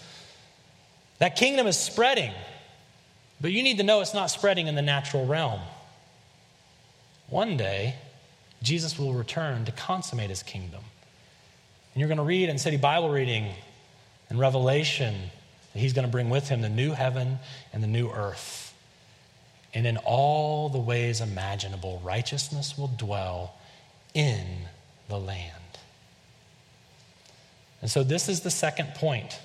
That 1.18 1.36
kingdom 1.36 1.66
is 1.66 1.78
spreading, 1.78 2.32
but 3.40 3.52
you 3.52 3.62
need 3.62 3.78
to 3.78 3.82
know 3.82 4.00
it's 4.00 4.14
not 4.14 4.30
spreading 4.30 4.66
in 4.66 4.74
the 4.74 4.82
natural 4.82 5.26
realm. 5.26 5.60
One 7.28 7.56
day, 7.56 7.94
Jesus 8.62 8.98
will 8.98 9.14
return 9.14 9.64
to 9.64 9.72
consummate 9.72 10.30
his 10.30 10.42
kingdom. 10.42 10.82
And 11.94 12.00
you're 12.00 12.08
going 12.08 12.18
to 12.18 12.24
read 12.24 12.48
in 12.48 12.58
City 12.58 12.76
Bible 12.76 13.08
reading 13.08 13.52
and 14.28 14.38
Revelation 14.38 15.14
that 15.72 15.78
he's 15.78 15.92
going 15.92 16.06
to 16.06 16.10
bring 16.10 16.30
with 16.30 16.48
him 16.48 16.60
the 16.60 16.68
new 16.68 16.92
heaven 16.92 17.38
and 17.72 17.82
the 17.82 17.88
new 17.88 18.10
earth. 18.10 18.74
And 19.72 19.86
in 19.86 19.96
all 19.98 20.68
the 20.68 20.78
ways 20.78 21.20
imaginable, 21.20 22.00
righteousness 22.04 22.76
will 22.76 22.88
dwell 22.88 23.54
in 24.14 24.44
the 25.08 25.18
land. 25.18 25.54
And 27.80 27.90
so, 27.90 28.02
this 28.02 28.28
is 28.28 28.40
the 28.40 28.50
second 28.50 28.94
point 28.94 29.38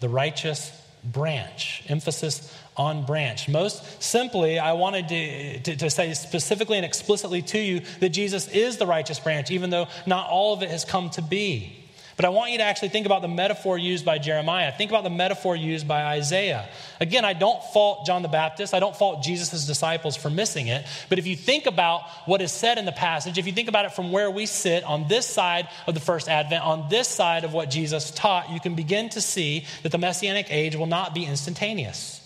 the 0.00 0.08
righteous 0.08 0.72
branch, 1.04 1.82
emphasis 1.88 2.54
on 2.76 3.04
branch. 3.04 3.48
Most 3.48 4.02
simply, 4.02 4.58
I 4.58 4.72
wanted 4.72 5.08
to, 5.08 5.60
to, 5.60 5.76
to, 5.76 5.90
say 5.90 6.14
specifically 6.14 6.76
and 6.76 6.86
explicitly 6.86 7.42
to 7.42 7.58
you 7.58 7.80
that 8.00 8.10
Jesus 8.10 8.48
is 8.48 8.76
the 8.76 8.86
righteous 8.86 9.18
branch, 9.18 9.50
even 9.50 9.70
though 9.70 9.88
not 10.06 10.28
all 10.28 10.54
of 10.54 10.62
it 10.62 10.70
has 10.70 10.84
come 10.84 11.10
to 11.10 11.22
be. 11.22 11.79
But 12.20 12.26
I 12.26 12.28
want 12.28 12.52
you 12.52 12.58
to 12.58 12.64
actually 12.64 12.90
think 12.90 13.06
about 13.06 13.22
the 13.22 13.28
metaphor 13.28 13.78
used 13.78 14.04
by 14.04 14.18
Jeremiah. 14.18 14.72
Think 14.76 14.90
about 14.90 15.04
the 15.04 15.08
metaphor 15.08 15.56
used 15.56 15.88
by 15.88 16.04
Isaiah. 16.04 16.68
Again, 17.00 17.24
I 17.24 17.32
don't 17.32 17.64
fault 17.72 18.04
John 18.04 18.20
the 18.20 18.28
Baptist. 18.28 18.74
I 18.74 18.78
don't 18.78 18.94
fault 18.94 19.22
Jesus' 19.22 19.66
disciples 19.66 20.18
for 20.18 20.28
missing 20.28 20.66
it. 20.66 20.84
But 21.08 21.18
if 21.18 21.26
you 21.26 21.34
think 21.34 21.64
about 21.64 22.02
what 22.26 22.42
is 22.42 22.52
said 22.52 22.76
in 22.76 22.84
the 22.84 22.92
passage, 22.92 23.38
if 23.38 23.46
you 23.46 23.54
think 23.54 23.70
about 23.70 23.86
it 23.86 23.92
from 23.92 24.12
where 24.12 24.30
we 24.30 24.44
sit 24.44 24.84
on 24.84 25.08
this 25.08 25.24
side 25.24 25.70
of 25.86 25.94
the 25.94 26.00
first 26.00 26.28
advent, 26.28 26.62
on 26.62 26.90
this 26.90 27.08
side 27.08 27.44
of 27.44 27.54
what 27.54 27.70
Jesus 27.70 28.10
taught, 28.10 28.50
you 28.50 28.60
can 28.60 28.74
begin 28.74 29.08
to 29.08 29.22
see 29.22 29.64
that 29.82 29.90
the 29.90 29.96
messianic 29.96 30.48
age 30.50 30.76
will 30.76 30.84
not 30.84 31.14
be 31.14 31.24
instantaneous. 31.24 32.20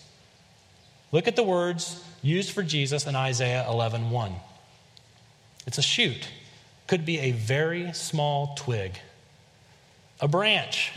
Look 1.13 1.29
at 1.29 1.37
the 1.37 1.43
words 1.43 2.03
used 2.21 2.51
for 2.51 2.63
Jesus 2.63 3.07
in 3.07 3.15
Isaiah 3.15 3.65
11 3.69 4.11
1. 4.11 4.35
It's 5.65 5.77
a 5.77 5.81
shoot, 5.81 6.27
could 6.85 7.05
be 7.05 7.19
a 7.19 7.31
very 7.31 7.93
small 7.93 8.55
twig 8.55 8.99
a 10.25 10.27
branch, 10.27 10.91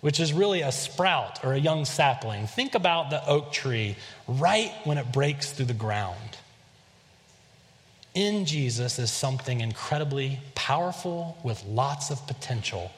which 0.00 0.18
is 0.18 0.32
really 0.32 0.62
a 0.62 0.72
sprout 0.72 1.44
or 1.44 1.52
a 1.52 1.58
young 1.58 1.84
sapling. 1.84 2.48
Think 2.48 2.74
about 2.74 3.08
the 3.10 3.24
oak 3.24 3.52
tree 3.52 3.94
right 4.26 4.72
when 4.82 4.98
it 4.98 5.12
breaks 5.12 5.52
through 5.52 5.66
the 5.66 5.74
ground. 5.74 6.38
In 8.14 8.44
Jesus 8.44 8.98
is 8.98 9.12
something 9.12 9.60
incredibly 9.60 10.40
powerful 10.56 11.38
with 11.44 11.64
lots 11.64 12.10
of 12.10 12.26
potential, 12.26 12.90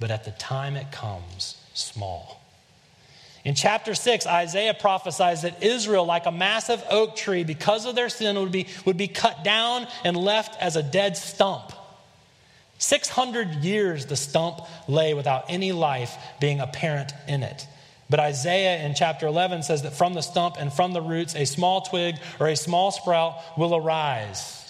but 0.00 0.10
at 0.10 0.24
the 0.24 0.30
time 0.32 0.76
it 0.76 0.90
comes, 0.90 1.58
small. 1.74 2.40
In 3.44 3.54
chapter 3.54 3.94
6, 3.94 4.26
Isaiah 4.26 4.74
prophesies 4.74 5.42
that 5.42 5.62
Israel, 5.62 6.06
like 6.06 6.24
a 6.24 6.32
massive 6.32 6.82
oak 6.88 7.16
tree, 7.16 7.44
because 7.44 7.84
of 7.84 7.94
their 7.94 8.08
sin, 8.08 8.34
would 8.40 8.50
be, 8.50 8.66
would 8.86 8.96
be 8.96 9.08
cut 9.08 9.44
down 9.44 9.86
and 10.04 10.16
left 10.16 10.60
as 10.60 10.74
a 10.74 10.82
dead 10.82 11.18
stump. 11.18 11.70
600 12.78 13.64
years 13.64 14.06
the 14.06 14.16
stump 14.16 14.60
lay 14.88 15.14
without 15.14 15.44
any 15.48 15.72
life 15.72 16.16
being 16.40 16.60
apparent 16.60 17.12
in 17.26 17.42
it. 17.42 17.66
But 18.08 18.20
Isaiah 18.20 18.84
in 18.84 18.94
chapter 18.94 19.26
11 19.26 19.64
says 19.64 19.82
that 19.82 19.94
from 19.94 20.14
the 20.14 20.22
stump 20.22 20.56
and 20.58 20.72
from 20.72 20.92
the 20.92 21.00
roots, 21.00 21.34
a 21.34 21.44
small 21.44 21.80
twig 21.80 22.16
or 22.38 22.46
a 22.46 22.56
small 22.56 22.90
sprout 22.92 23.36
will 23.58 23.74
arise. 23.74 24.62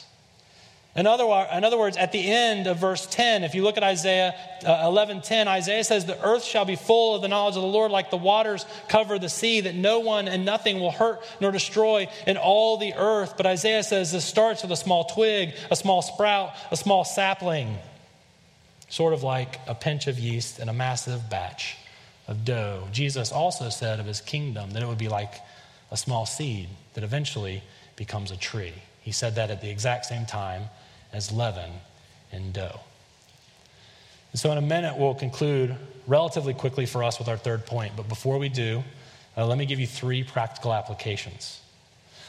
In 0.95 1.07
other, 1.07 1.25
in 1.55 1.63
other 1.63 1.77
words, 1.77 1.99
at 1.99 2.13
the 2.13 2.27
end 2.27 2.67
of 2.67 2.79
verse 2.79 3.05
10, 3.05 3.45
if 3.45 3.55
you 3.55 3.63
look 3.63 3.77
at 3.77 3.83
Isaiah 3.83 4.35
uh, 4.67 4.85
11 4.87 5.21
10, 5.21 5.47
Isaiah 5.47 5.85
says, 5.85 6.07
The 6.07 6.19
earth 6.25 6.43
shall 6.43 6.65
be 6.65 6.77
full 6.77 7.15
of 7.15 7.21
the 7.21 7.29
knowledge 7.29 7.57
of 7.57 7.61
the 7.61 7.69
Lord, 7.69 7.91
like 7.91 8.11
the 8.11 8.17
waters 8.17 8.65
cover 8.89 9.19
the 9.19 9.29
sea, 9.29 9.61
that 9.61 9.75
no 9.75 9.99
one 9.99 10.27
and 10.27 10.47
nothing 10.47 10.81
will 10.81 10.91
hurt 10.91 11.21
nor 11.39 11.53
destroy 11.53 12.09
in 12.27 12.39
all 12.39 12.79
the 12.79 12.95
earth. 12.95 13.35
But 13.37 13.45
Isaiah 13.45 13.83
says 13.83 14.11
this 14.11 14.25
starts 14.25 14.63
with 14.63 14.73
a 14.73 14.77
small 14.77 15.05
twig, 15.05 15.53
a 15.71 15.77
small 15.77 16.01
sprout, 16.01 16.55
a 16.71 16.77
small 16.79 17.05
sapling 17.05 17.77
sort 18.89 19.13
of 19.13 19.23
like 19.23 19.61
a 19.67 19.75
pinch 19.75 20.07
of 20.07 20.19
yeast 20.19 20.59
in 20.59 20.69
a 20.69 20.73
massive 20.73 21.29
batch 21.29 21.77
of 22.29 22.45
dough. 22.45 22.89
Jesus 22.93 23.33
also 23.33 23.69
said 23.69 24.01
of 24.01 24.07
his 24.07 24.21
kingdom 24.21 24.71
that 24.71 24.83
it 24.83 24.87
would 24.87 24.99
be 24.99 25.09
like 25.09 25.35
a 25.91 25.97
small 25.97 26.27
seed 26.27 26.69
that 26.95 27.05
eventually 27.05 27.63
becomes 27.97 28.31
a 28.31 28.37
tree. 28.37 28.75
He 29.01 29.13
said 29.13 29.37
that 29.37 29.51
at 29.51 29.61
the 29.61 29.71
exact 29.71 30.07
same 30.07 30.27
time 30.27 30.65
as 31.13 31.31
leaven 31.33 31.71
and 32.33 32.53
dough. 32.53 32.81
And 34.33 34.41
so, 34.41 34.51
in 34.53 34.59
a 34.59 34.63
minute, 34.63 34.99
we'll 34.99 35.15
conclude 35.15 35.77
relatively 36.07 36.55
quickly 36.55 36.87
for 36.87 37.03
us 37.05 37.19
with 37.19 37.29
our 37.29 37.37
third 37.37 37.65
point. 37.65 37.97
But 37.97 38.09
before 38.09 38.39
we 38.39 38.49
do, 38.49 38.83
uh, 39.37 39.47
let 39.47 39.59
me 39.59 39.67
give 39.67 39.81
you 39.81 39.87
three 39.87 40.25
practical 40.25 40.75
applications. 40.75 41.61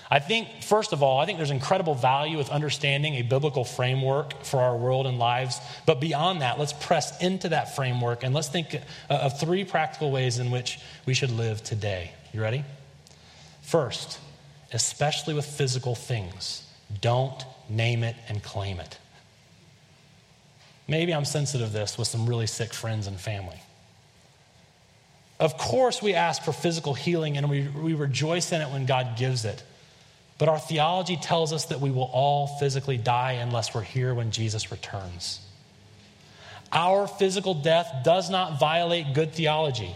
I 0.10 0.20
think, 0.20 0.64
first 0.64 0.94
of 0.94 1.04
all, 1.04 1.20
I 1.20 1.26
think 1.26 1.38
there's 1.38 1.52
incredible 1.52 1.94
value 1.94 2.38
with 2.38 2.50
understanding 2.50 3.16
a 3.16 3.24
biblical 3.24 3.66
framework 3.66 4.44
for 4.46 4.62
our 4.62 4.76
world 4.78 5.06
and 5.06 5.20
lives. 5.20 5.60
But 5.86 6.00
beyond 6.00 6.42
that, 6.42 6.58
let's 6.58 6.72
press 6.72 7.22
into 7.22 7.50
that 7.50 7.76
framework 7.76 8.24
and 8.24 8.34
let's 8.34 8.48
think 8.48 8.80
of 9.10 9.40
three 9.40 9.66
practical 9.66 10.10
ways 10.12 10.40
in 10.40 10.50
which 10.50 10.80
we 11.06 11.14
should 11.14 11.32
live 11.32 11.62
today. 11.62 12.12
You 12.34 12.42
ready? 12.42 12.64
First, 13.62 14.20
especially 14.72 15.34
with 15.34 15.46
physical 15.46 15.94
things, 15.94 16.66
don't 17.02 17.44
name 17.70 18.04
it 18.04 18.16
and 18.30 18.42
claim 18.42 18.80
it. 18.80 18.98
Maybe 20.88 21.14
I'm 21.14 21.26
sensitive 21.26 21.68
to 21.68 21.74
this 21.74 21.98
with 21.98 22.08
some 22.08 22.26
really 22.26 22.48
sick 22.48 22.74
friends 22.74 23.08
and 23.08 23.20
family. 23.20 23.62
Of 25.38 25.58
course, 25.58 26.02
we 26.02 26.14
ask 26.14 26.44
for 26.44 26.54
physical 26.54 26.94
healing 26.94 27.38
and 27.38 27.50
we, 27.50 27.68
we 27.68 27.94
rejoice 27.94 28.54
in 28.54 28.62
it 28.62 28.70
when 28.70 28.86
God 28.86 29.18
gives 29.18 29.44
it. 29.44 29.62
But 30.38 30.50
our 30.50 30.60
theology 30.60 31.18
tells 31.18 31.52
us 31.52 31.66
that 31.66 31.82
we 31.82 31.90
will 31.90 32.10
all 32.14 32.48
physically 32.60 32.98
die 32.98 33.34
unless 33.34 33.74
we're 33.74 33.82
here 33.82 34.14
when 34.14 34.32
Jesus 34.32 34.72
returns. 34.72 35.40
Our 36.72 37.08
physical 37.08 37.54
death 37.54 38.04
does 38.04 38.30
not 38.30 38.60
violate 38.60 39.14
good 39.14 39.34
theology. 39.34 39.96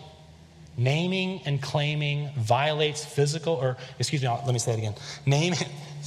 Naming 0.77 1.41
and 1.45 1.61
claiming 1.61 2.29
violates 2.37 3.03
physical, 3.03 3.53
or 3.53 3.77
excuse 3.99 4.21
me, 4.21 4.29
let 4.29 4.47
me 4.47 4.57
say 4.59 4.71
it 4.73 4.79
again. 4.79 4.95
Naming, 5.25 5.59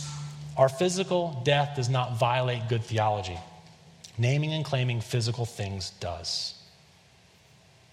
our 0.57 0.69
physical 0.69 1.41
death 1.45 1.77
does 1.77 1.89
not 1.89 2.19
violate 2.19 2.69
good 2.69 2.83
theology. 2.83 3.39
Naming 4.17 4.53
and 4.53 4.65
claiming 4.65 5.01
physical 5.01 5.45
things 5.45 5.91
does. 6.01 6.55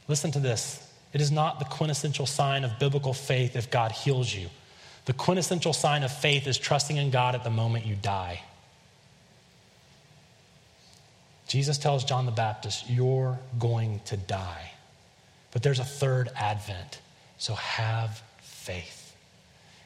Listen 0.08 0.32
to 0.32 0.40
this. 0.40 0.88
It 1.14 1.22
is 1.22 1.32
not 1.32 1.60
the 1.60 1.66
quintessential 1.66 2.26
sign 2.26 2.64
of 2.64 2.80
biblical 2.80 3.14
faith 3.14 3.56
if 3.56 3.70
God 3.70 3.92
heals 3.92 4.34
you. 4.34 4.48
The 5.06 5.14
quintessential 5.14 5.74
sign 5.74 6.04
of 6.04 6.12
faith 6.12 6.48
is 6.48 6.58
trusting 6.58 6.98
in 6.98 7.10
God 7.10 7.36
at 7.36 7.44
the 7.44 7.50
moment 7.50 7.86
you 7.86 7.96
die. 7.96 8.42
Jesus 11.48 11.78
tells 11.78 12.06
John 12.06 12.26
the 12.26 12.32
Baptist, 12.32 12.90
You're 12.90 13.40
going 13.60 14.00
to 14.06 14.18
die. 14.18 14.72
But 15.52 15.64
there's 15.64 15.80
a 15.80 15.86
third 15.86 16.30
advent, 16.36 17.00
so 17.38 17.56
have 17.56 18.22
faith. 18.42 19.14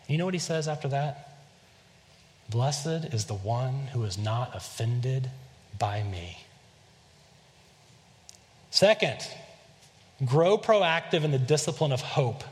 And 0.08 0.14
you 0.14 0.18
know 0.20 0.26
what 0.26 0.36
he 0.36 0.40
says 0.40 0.68
after 0.68 0.88
that? 0.90 1.40
Blessed 2.50 3.14
is 3.14 3.26
the 3.26 3.34
one 3.34 3.88
who 3.88 4.04
is 4.04 4.18
not 4.18 4.56
offended 4.56 5.32
by 5.80 6.04
me. 6.04 6.38
Second, 8.70 9.28
grow 10.24 10.58
proactive 10.58 11.24
in 11.24 11.32
the 11.32 11.40
discipline 11.40 11.92
of 11.92 12.02
hope. 12.02 12.44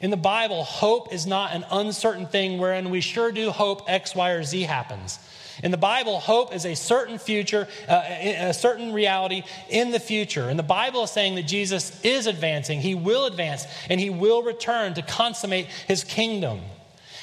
In 0.00 0.10
the 0.10 0.16
Bible, 0.16 0.62
hope 0.62 1.12
is 1.12 1.26
not 1.26 1.52
an 1.52 1.64
uncertain 1.70 2.26
thing 2.26 2.58
wherein 2.58 2.90
we 2.90 3.00
sure 3.00 3.32
do 3.32 3.50
hope 3.50 3.90
X, 3.90 4.14
Y, 4.14 4.30
or 4.30 4.44
Z 4.44 4.62
happens. 4.62 5.18
In 5.62 5.72
the 5.72 5.76
Bible, 5.76 6.20
hope 6.20 6.54
is 6.54 6.64
a 6.64 6.76
certain 6.76 7.18
future, 7.18 7.66
uh, 7.88 8.02
a 8.08 8.54
certain 8.54 8.92
reality 8.92 9.42
in 9.68 9.90
the 9.90 9.98
future. 9.98 10.48
And 10.48 10.56
the 10.56 10.62
Bible 10.62 11.02
is 11.02 11.10
saying 11.10 11.34
that 11.34 11.48
Jesus 11.48 12.00
is 12.04 12.28
advancing, 12.28 12.80
he 12.80 12.94
will 12.94 13.26
advance, 13.26 13.66
and 13.90 13.98
he 13.98 14.08
will 14.08 14.44
return 14.44 14.94
to 14.94 15.02
consummate 15.02 15.66
his 15.88 16.04
kingdom. 16.04 16.60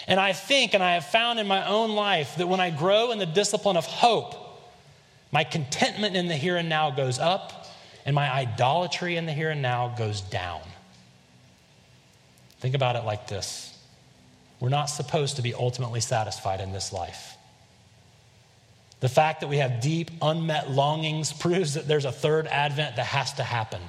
And 0.06 0.20
I 0.20 0.34
think, 0.34 0.74
and 0.74 0.84
I 0.84 0.96
have 0.96 1.06
found 1.06 1.40
in 1.40 1.48
my 1.48 1.66
own 1.66 1.92
life, 1.96 2.36
that 2.36 2.48
when 2.48 2.60
I 2.60 2.72
grow 2.72 3.12
in 3.12 3.20
the 3.20 3.26
discipline 3.26 3.78
of 3.78 3.86
hope, 3.86 4.36
my 5.32 5.46
contentment 5.46 6.18
in 6.18 6.28
the 6.28 6.36
here 6.36 6.58
and 6.58 6.68
now 6.68 6.92
goes 6.92 7.20
up, 7.20 7.68
and 8.06 8.14
my 8.14 8.30
idolatry 8.30 9.16
in 9.16 9.26
the 9.26 9.34
here 9.34 9.50
and 9.50 9.62
now 9.62 9.96
goes 9.98 10.20
down. 10.20 10.62
Think 12.66 12.74
about 12.74 12.96
it 12.96 13.04
like 13.04 13.28
this 13.28 13.78
we're 14.60 14.70
not 14.70 14.86
supposed 14.86 15.36
to 15.36 15.44
be 15.44 15.54
ultimately 15.54 16.02
satisfied 16.02 16.62
in 16.62 16.72
this 16.72 16.92
life. 16.92 17.38
The 19.02 19.08
fact 19.08 19.42
that 19.42 19.50
we 19.50 19.58
have 19.58 19.82
deep, 19.82 20.10
unmet 20.20 20.72
longings 20.72 21.32
proves 21.32 21.76
that 21.76 21.88
there's 21.88 22.06
a 22.06 22.12
third 22.12 22.48
advent 22.48 22.96
that 22.96 23.06
has 23.06 23.34
to 23.34 23.44
happen. 23.44 23.84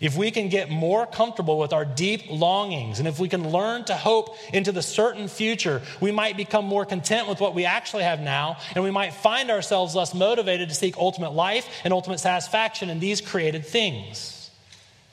if 0.00 0.16
we 0.16 0.30
can 0.30 0.48
get 0.48 0.70
more 0.70 1.04
comfortable 1.04 1.58
with 1.58 1.72
our 1.72 1.84
deep 1.84 2.30
longings, 2.30 3.00
and 3.00 3.08
if 3.08 3.18
we 3.18 3.28
can 3.28 3.50
learn 3.50 3.82
to 3.86 3.96
hope 3.96 4.36
into 4.52 4.70
the 4.70 4.80
certain 4.80 5.26
future, 5.26 5.82
we 6.00 6.12
might 6.12 6.36
become 6.36 6.64
more 6.64 6.84
content 6.84 7.28
with 7.28 7.40
what 7.40 7.56
we 7.56 7.64
actually 7.64 8.04
have 8.04 8.20
now, 8.20 8.56
and 8.76 8.84
we 8.84 8.92
might 8.92 9.12
find 9.12 9.50
ourselves 9.50 9.96
less 9.96 10.14
motivated 10.14 10.68
to 10.68 10.76
seek 10.76 10.96
ultimate 10.96 11.32
life 11.32 11.68
and 11.82 11.92
ultimate 11.92 12.20
satisfaction 12.20 12.88
in 12.88 13.00
these 13.00 13.20
created 13.20 13.66
things, 13.66 14.37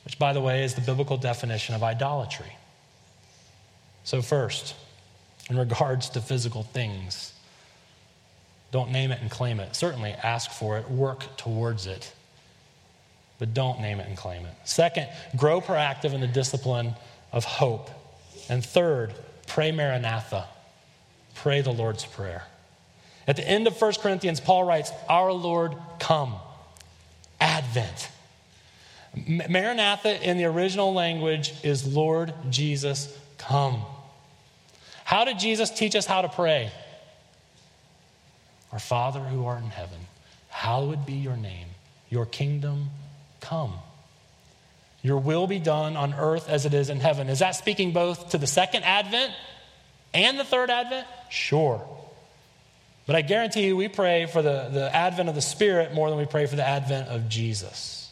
which, 0.06 0.18
by 0.18 0.32
the 0.32 0.40
way, 0.40 0.64
is 0.64 0.74
the 0.74 0.80
biblical 0.80 1.18
definition 1.18 1.74
of 1.74 1.82
idolatry. 1.82 2.56
So, 4.04 4.22
first, 4.22 4.74
in 5.50 5.58
regards 5.58 6.08
to 6.10 6.22
physical 6.22 6.62
things, 6.62 7.34
don't 8.70 8.90
name 8.90 9.10
it 9.10 9.20
and 9.20 9.30
claim 9.30 9.60
it. 9.60 9.76
Certainly 9.76 10.12
ask 10.12 10.50
for 10.50 10.78
it, 10.78 10.90
work 10.90 11.36
towards 11.36 11.86
it 11.86 12.14
but 13.38 13.54
don't 13.54 13.80
name 13.80 14.00
it 14.00 14.06
and 14.06 14.16
claim 14.16 14.46
it. 14.46 14.54
Second, 14.64 15.08
grow 15.36 15.60
proactive 15.60 16.14
in 16.14 16.20
the 16.20 16.26
discipline 16.26 16.94
of 17.32 17.44
hope. 17.44 17.90
And 18.48 18.64
third, 18.64 19.12
pray 19.46 19.72
Maranatha. 19.72 20.46
Pray 21.34 21.60
the 21.60 21.72
Lord's 21.72 22.04
Prayer. 22.04 22.44
At 23.26 23.36
the 23.36 23.46
end 23.46 23.66
of 23.66 23.80
1 23.80 23.94
Corinthians, 23.94 24.40
Paul 24.40 24.64
writes, 24.64 24.90
Our 25.08 25.32
Lord, 25.32 25.74
come. 25.98 26.36
Advent. 27.40 28.08
Maranatha 29.16 30.22
in 30.22 30.36
the 30.36 30.44
original 30.44 30.92
language 30.92 31.54
is 31.62 31.86
Lord 31.86 32.34
Jesus, 32.50 33.16
come. 33.38 33.82
How 35.04 35.24
did 35.24 35.38
Jesus 35.38 35.70
teach 35.70 35.96
us 35.96 36.04
how 36.04 36.22
to 36.22 36.28
pray? 36.28 36.70
Our 38.72 38.78
Father 38.78 39.20
who 39.20 39.46
art 39.46 39.62
in 39.62 39.70
heaven, 39.70 39.98
hallowed 40.48 41.06
be 41.06 41.14
your 41.14 41.36
name. 41.36 41.68
Your 42.10 42.26
kingdom 42.26 42.90
come. 43.40 43.72
Your 45.02 45.18
will 45.18 45.46
be 45.46 45.60
done 45.60 45.96
on 45.96 46.12
earth 46.12 46.48
as 46.48 46.66
it 46.66 46.74
is 46.74 46.90
in 46.90 47.00
heaven. 47.00 47.28
Is 47.28 47.38
that 47.38 47.52
speaking 47.52 47.92
both 47.92 48.30
to 48.30 48.38
the 48.38 48.46
second 48.46 48.82
advent 48.82 49.32
and 50.12 50.38
the 50.38 50.44
third 50.44 50.68
advent? 50.68 51.06
Sure. 51.30 51.86
But 53.06 53.16
I 53.16 53.22
guarantee 53.22 53.66
you, 53.66 53.76
we 53.76 53.88
pray 53.88 54.26
for 54.26 54.42
the, 54.42 54.68
the 54.70 54.94
advent 54.94 55.28
of 55.28 55.34
the 55.34 55.42
Spirit 55.42 55.94
more 55.94 56.10
than 56.10 56.18
we 56.18 56.26
pray 56.26 56.46
for 56.46 56.56
the 56.56 56.66
advent 56.66 57.08
of 57.08 57.28
Jesus 57.28 58.05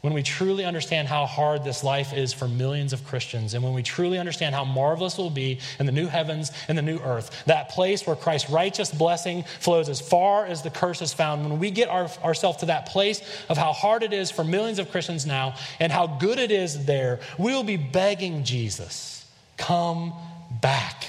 when 0.00 0.12
we 0.12 0.22
truly 0.22 0.64
understand 0.64 1.08
how 1.08 1.26
hard 1.26 1.64
this 1.64 1.82
life 1.82 2.12
is 2.12 2.32
for 2.32 2.46
millions 2.46 2.92
of 2.92 3.04
Christians, 3.04 3.54
and 3.54 3.64
when 3.64 3.74
we 3.74 3.82
truly 3.82 4.18
understand 4.18 4.54
how 4.54 4.64
marvelous 4.64 5.18
it 5.18 5.22
will 5.22 5.30
be 5.30 5.58
in 5.80 5.86
the 5.86 5.92
new 5.92 6.06
heavens 6.06 6.52
and 6.68 6.78
the 6.78 6.82
new 6.82 6.98
earth, 6.98 7.44
that 7.46 7.68
place 7.70 8.06
where 8.06 8.14
Christ's 8.14 8.50
righteous 8.50 8.92
blessing 8.92 9.42
flows 9.60 9.88
as 9.88 10.00
far 10.00 10.46
as 10.46 10.62
the 10.62 10.70
curse 10.70 11.02
is 11.02 11.12
found, 11.12 11.48
when 11.48 11.58
we 11.58 11.70
get 11.70 11.88
our, 11.88 12.08
ourselves 12.22 12.58
to 12.58 12.66
that 12.66 12.86
place 12.86 13.20
of 13.48 13.58
how 13.58 13.72
hard 13.72 14.02
it 14.02 14.12
is 14.12 14.30
for 14.30 14.44
millions 14.44 14.78
of 14.78 14.90
Christians 14.90 15.26
now 15.26 15.56
and 15.80 15.90
how 15.90 16.06
good 16.06 16.38
it 16.38 16.52
is 16.52 16.84
there, 16.86 17.18
we 17.38 17.52
will 17.52 17.64
be 17.64 17.76
begging 17.76 18.44
Jesus, 18.44 19.28
come 19.56 20.12
back. 20.60 21.06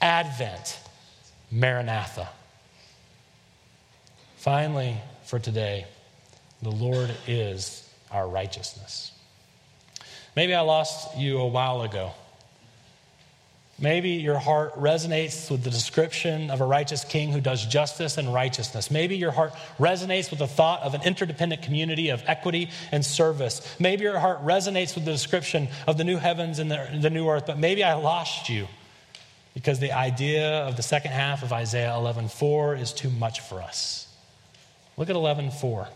Advent, 0.00 0.80
Maranatha. 1.52 2.28
Finally, 4.36 4.96
for 5.24 5.38
today, 5.38 5.86
the 6.62 6.70
Lord 6.70 7.10
is 7.26 7.88
our 8.10 8.28
righteousness. 8.28 9.12
Maybe 10.36 10.54
I 10.54 10.60
lost 10.60 11.18
you 11.18 11.38
a 11.38 11.46
while 11.46 11.82
ago. 11.82 12.12
Maybe 13.78 14.10
your 14.10 14.38
heart 14.38 14.74
resonates 14.74 15.50
with 15.50 15.64
the 15.64 15.70
description 15.70 16.50
of 16.50 16.60
a 16.60 16.64
righteous 16.64 17.02
king 17.02 17.32
who 17.32 17.40
does 17.40 17.66
justice 17.66 18.16
and 18.16 18.32
righteousness. 18.32 18.92
Maybe 18.92 19.16
your 19.16 19.32
heart 19.32 19.54
resonates 19.78 20.30
with 20.30 20.38
the 20.38 20.46
thought 20.46 20.82
of 20.82 20.94
an 20.94 21.02
interdependent 21.02 21.62
community 21.62 22.10
of 22.10 22.22
equity 22.26 22.70
and 22.92 23.04
service. 23.04 23.76
Maybe 23.80 24.04
your 24.04 24.20
heart 24.20 24.44
resonates 24.44 24.94
with 24.94 25.04
the 25.04 25.10
description 25.10 25.68
of 25.88 25.98
the 25.98 26.04
new 26.04 26.18
heavens 26.18 26.60
and 26.60 26.70
the, 26.70 26.86
the 27.00 27.10
new 27.10 27.28
earth, 27.28 27.44
but 27.46 27.58
maybe 27.58 27.82
I 27.82 27.94
lost 27.94 28.48
you 28.48 28.68
because 29.52 29.80
the 29.80 29.92
idea 29.92 30.60
of 30.60 30.76
the 30.76 30.82
second 30.82 31.10
half 31.10 31.42
of 31.42 31.52
Isaiah 31.52 31.90
11:4 31.90 32.80
is 32.80 32.92
too 32.92 33.10
much 33.10 33.40
for 33.40 33.60
us. 33.60 34.06
Look 34.96 35.10
at 35.10 35.16
11:4 35.16 35.88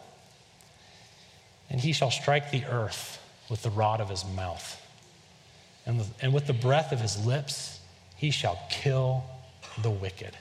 and 1.70 1.80
he 1.80 1.92
shall 1.92 2.10
strike 2.10 2.50
the 2.50 2.64
earth 2.66 3.20
with 3.50 3.62
the 3.62 3.70
rod 3.70 4.00
of 4.00 4.08
his 4.08 4.24
mouth. 4.24 4.82
And, 5.84 6.00
the, 6.00 6.06
and 6.20 6.32
with 6.32 6.46
the 6.46 6.52
breath 6.52 6.92
of 6.92 7.00
his 7.00 7.24
lips, 7.24 7.80
he 8.16 8.30
shall 8.30 8.58
kill 8.70 9.24
the 9.82 9.90
wicked. 9.90 10.36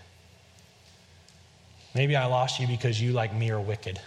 Maybe 1.93 2.15
I 2.15 2.25
lost 2.25 2.59
you 2.59 2.67
because 2.67 3.01
you, 3.01 3.13
like 3.13 3.33
me, 3.33 3.51
are 3.51 3.61
wicked. 3.61 3.99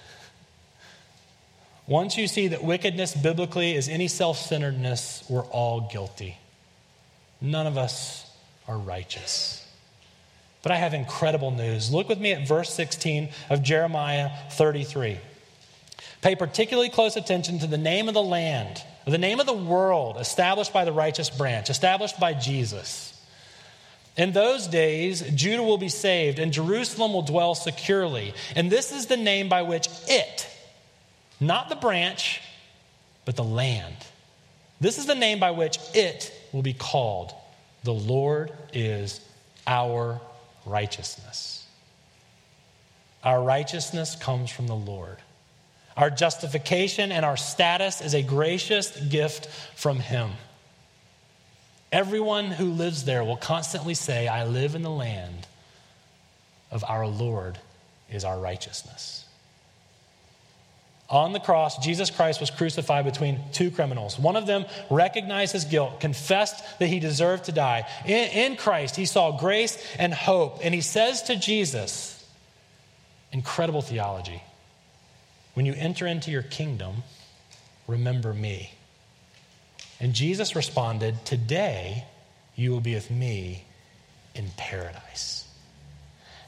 Once 1.87 2.19
you 2.19 2.29
see 2.29 2.49
that 2.49 2.63
wickedness 2.63 3.15
biblically 3.15 3.75
is 3.75 3.89
any 3.89 4.09
self 4.09 4.39
centeredness, 4.39 5.25
we're 5.29 5.45
all 5.47 5.89
guilty. 5.91 6.37
None 7.41 7.67
of 7.67 7.79
us 7.79 8.31
are 8.67 8.77
righteous. 8.77 9.67
But 10.63 10.73
I 10.73 10.77
have 10.77 10.93
incredible 10.93 11.51
news. 11.51 11.91
Look 11.91 12.09
with 12.09 12.21
me 12.21 12.33
at 12.33 12.47
verse 12.47 12.73
16 12.75 13.31
of 13.49 13.63
Jeremiah 13.63 14.31
33. 14.51 15.19
Pay 16.21 16.35
particularly 16.35 16.89
close 16.89 17.17
attention 17.17 17.59
to 17.61 17.67
the 17.67 17.79
name 17.79 18.09
of 18.09 18.15
the 18.15 18.23
land, 18.23 18.83
the 19.07 19.19
name 19.19 19.41
of 19.41 19.47
the 19.47 19.53
world 19.53 20.17
established 20.19 20.73
by 20.73 20.85
the 20.85 20.93
righteous 20.93 21.31
branch, 21.31 21.71
established 21.71 22.19
by 22.19 22.35
Jesus. 22.35 23.15
In 24.17 24.33
those 24.33 24.67
days, 24.67 25.21
Judah 25.35 25.63
will 25.63 25.79
be 25.79 25.89
saved 25.89 26.41
and 26.41 26.53
Jerusalem 26.53 27.13
will 27.13 27.23
dwell 27.23 27.55
securely. 27.55 28.35
And 28.57 28.71
this 28.71 28.91
is 28.91 29.07
the 29.07 29.17
name 29.17 29.49
by 29.49 29.63
which 29.63 29.89
it, 30.09 30.49
not 31.39 31.69
the 31.69 31.77
branch, 31.77 32.41
but 33.25 33.37
the 33.37 33.45
land, 33.45 33.95
this 34.81 34.99
is 34.99 35.07
the 35.07 35.15
name 35.15 35.41
by 35.41 35.51
which 35.51 35.79
it 35.95 36.33
will 36.53 36.63
be 36.63 36.73
called. 36.73 37.33
The 37.85 37.95
Lord 37.95 38.53
is 38.73 39.21
our 39.67 40.21
righteousness. 40.65 41.67
Our 43.25 43.43
righteousness 43.43 44.15
comes 44.15 44.51
from 44.51 44.69
the 44.69 44.77
Lord. 44.77 45.19
Our 45.99 46.11
justification 46.11 47.11
and 47.11 47.25
our 47.25 47.37
status 47.37 48.01
is 48.01 48.15
a 48.15 48.23
gracious 48.23 48.97
gift 49.01 49.49
from 49.75 49.99
Him. 49.99 50.31
Everyone 51.91 52.53
who 52.53 52.67
lives 52.67 53.05
there 53.05 53.25
will 53.25 53.37
constantly 53.37 53.95
say, 53.95 54.29
I 54.29 54.45
live 54.45 54.77
in 54.77 54.83
the 54.83 54.91
land 54.91 55.49
of 56.71 56.85
our 56.85 57.09
Lord 57.09 57.59
is 58.13 58.25
our 58.25 58.39
righteousness. 58.39 59.25
On 61.11 61.33
the 61.33 61.41
cross, 61.41 61.79
Jesus 61.79 62.11
Christ 62.11 62.39
was 62.39 62.51
crucified 62.51 63.05
between 63.05 63.41
two 63.53 63.73
criminals. 63.73 64.21
One 64.21 64.37
of 64.37 64.47
them 64.47 64.67
recognized 64.91 65.53
his 65.53 65.65
guilt, 65.65 65.99
confessed 65.99 66.63
that 66.79 66.87
he 66.87 67.01
deserved 67.01 67.47
to 67.47 67.53
die. 67.53 67.89
In, 68.05 68.53
in, 68.53 68.57
Christ, 68.57 68.95
he 68.95 69.07
saw 69.07 69.37
grace 69.37 69.83
and 69.99 70.15
hope. 70.15 70.61
And 70.63 70.73
he 70.73 70.83
says 70.83 71.25
to 71.25 71.35
Jesus, 71.35 72.25
incredible 73.33 73.83
theology 73.83 74.43
when 75.59 75.67
you 75.67 75.75
enter 75.75 76.07
into 76.07 76.31
your 76.31 76.43
kingdom, 76.43 77.03
remember 77.89 78.33
me. 78.33 78.71
And 79.99 80.15
Jesus 80.15 80.55
responded, 80.55 81.25
Today 81.25 82.05
you 82.55 82.71
will 82.71 82.81
be 82.81 82.95
with 82.95 83.11
me 83.11 83.65
in 84.37 84.51
paradise. 84.57 85.49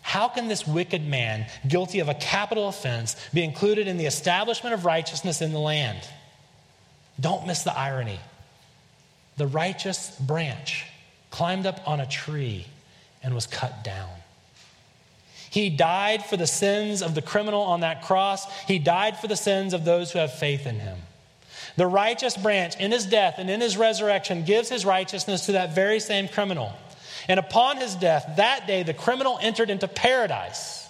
How 0.01 0.29
can 0.29 0.46
this 0.46 0.64
wicked 0.64 1.05
man, 1.05 1.46
guilty 1.66 1.99
of 1.99 2.09
a 2.09 2.14
capital 2.14 2.68
offense, 2.68 3.16
be 3.35 3.42
included 3.42 3.88
in 3.88 3.96
the 3.96 4.07
establishment 4.07 4.75
of 4.75 4.85
righteousness 4.85 5.42
in 5.42 5.53
the 5.53 5.59
land? 5.59 6.09
Don't 7.18 7.49
miss 7.49 7.64
the 7.64 7.77
irony. 7.77 8.20
The 9.38 9.49
righteous 9.49 10.16
branch 10.20 10.87
climbed 11.33 11.66
up 11.66 11.81
on 11.85 11.99
a 11.99 12.07
tree 12.07 12.64
and 13.25 13.35
was 13.35 13.49
cut 13.49 13.83
down. 13.83 14.19
He 15.50 15.68
died 15.68 16.24
for 16.24 16.36
the 16.36 16.46
sins 16.46 17.02
of 17.02 17.14
the 17.14 17.22
criminal 17.22 17.62
on 17.62 17.80
that 17.80 18.02
cross. 18.02 18.50
He 18.62 18.78
died 18.78 19.18
for 19.18 19.26
the 19.26 19.36
sins 19.36 19.74
of 19.74 19.84
those 19.84 20.12
who 20.12 20.20
have 20.20 20.32
faith 20.32 20.64
in 20.64 20.78
him. 20.78 20.98
The 21.76 21.88
righteous 21.88 22.36
branch, 22.36 22.76
in 22.78 22.92
his 22.92 23.04
death 23.04 23.34
and 23.38 23.50
in 23.50 23.60
his 23.60 23.76
resurrection, 23.76 24.44
gives 24.44 24.68
his 24.68 24.86
righteousness 24.86 25.46
to 25.46 25.52
that 25.52 25.74
very 25.74 25.98
same 25.98 26.28
criminal. 26.28 26.72
And 27.28 27.40
upon 27.40 27.78
his 27.78 27.94
death, 27.96 28.34
that 28.36 28.66
day, 28.66 28.84
the 28.84 28.94
criminal 28.94 29.38
entered 29.42 29.70
into 29.70 29.88
paradise, 29.88 30.88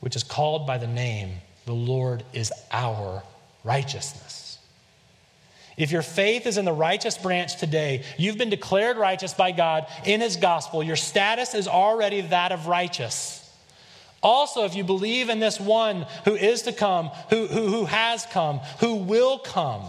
which 0.00 0.16
is 0.16 0.22
called 0.22 0.66
by 0.66 0.78
the 0.78 0.86
name, 0.86 1.32
the 1.66 1.74
Lord 1.74 2.22
is 2.32 2.52
our 2.70 3.22
righteousness. 3.64 4.43
If 5.76 5.90
your 5.90 6.02
faith 6.02 6.46
is 6.46 6.56
in 6.56 6.64
the 6.64 6.72
righteous 6.72 7.18
branch 7.18 7.56
today, 7.56 8.04
you've 8.16 8.38
been 8.38 8.50
declared 8.50 8.96
righteous 8.96 9.34
by 9.34 9.52
God 9.52 9.86
in 10.04 10.20
His 10.20 10.36
gospel. 10.36 10.82
Your 10.82 10.96
status 10.96 11.54
is 11.54 11.66
already 11.66 12.20
that 12.22 12.52
of 12.52 12.66
righteous. 12.66 13.40
Also, 14.22 14.64
if 14.64 14.74
you 14.74 14.84
believe 14.84 15.28
in 15.28 15.38
this 15.38 15.60
one 15.60 16.06
who 16.24 16.34
is 16.34 16.62
to 16.62 16.72
come, 16.72 17.08
who, 17.28 17.46
who, 17.46 17.66
who 17.66 17.84
has 17.84 18.24
come, 18.26 18.58
who 18.80 18.94
will 18.94 19.38
come, 19.38 19.84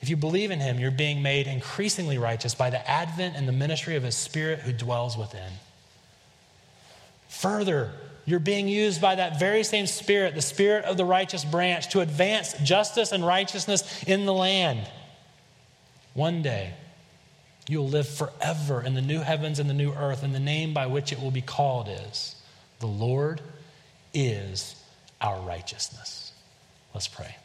if 0.00 0.10
you 0.10 0.16
believe 0.16 0.52
in 0.52 0.60
him, 0.60 0.78
you're 0.78 0.92
being 0.92 1.20
made 1.22 1.48
increasingly 1.48 2.16
righteous 2.16 2.54
by 2.54 2.70
the 2.70 2.88
advent 2.88 3.34
and 3.36 3.48
the 3.48 3.52
ministry 3.52 3.96
of 3.96 4.04
his 4.04 4.14
spirit 4.14 4.60
who 4.60 4.72
dwells 4.72 5.16
within. 5.18 5.50
Further, 7.28 7.90
you're 8.26 8.40
being 8.40 8.66
used 8.66 9.00
by 9.00 9.14
that 9.14 9.38
very 9.38 9.62
same 9.62 9.86
Spirit, 9.86 10.34
the 10.34 10.42
Spirit 10.42 10.84
of 10.84 10.96
the 10.96 11.04
righteous 11.04 11.44
branch, 11.44 11.90
to 11.90 12.00
advance 12.00 12.54
justice 12.64 13.12
and 13.12 13.24
righteousness 13.24 14.02
in 14.04 14.26
the 14.26 14.34
land. 14.34 14.86
One 16.12 16.42
day, 16.42 16.74
you'll 17.68 17.88
live 17.88 18.08
forever 18.08 18.82
in 18.82 18.94
the 18.94 19.02
new 19.02 19.20
heavens 19.20 19.60
and 19.60 19.70
the 19.70 19.74
new 19.74 19.92
earth, 19.92 20.24
and 20.24 20.34
the 20.34 20.40
name 20.40 20.74
by 20.74 20.86
which 20.86 21.12
it 21.12 21.20
will 21.20 21.30
be 21.30 21.40
called 21.40 21.88
is 21.88 22.34
the 22.80 22.86
Lord 22.86 23.40
is 24.12 24.74
our 25.20 25.40
righteousness. 25.40 26.32
Let's 26.92 27.08
pray. 27.08 27.36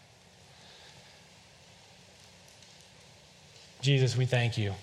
Jesus, 3.82 4.18
we 4.18 4.26
thank 4.26 4.58
you. 4.58 4.74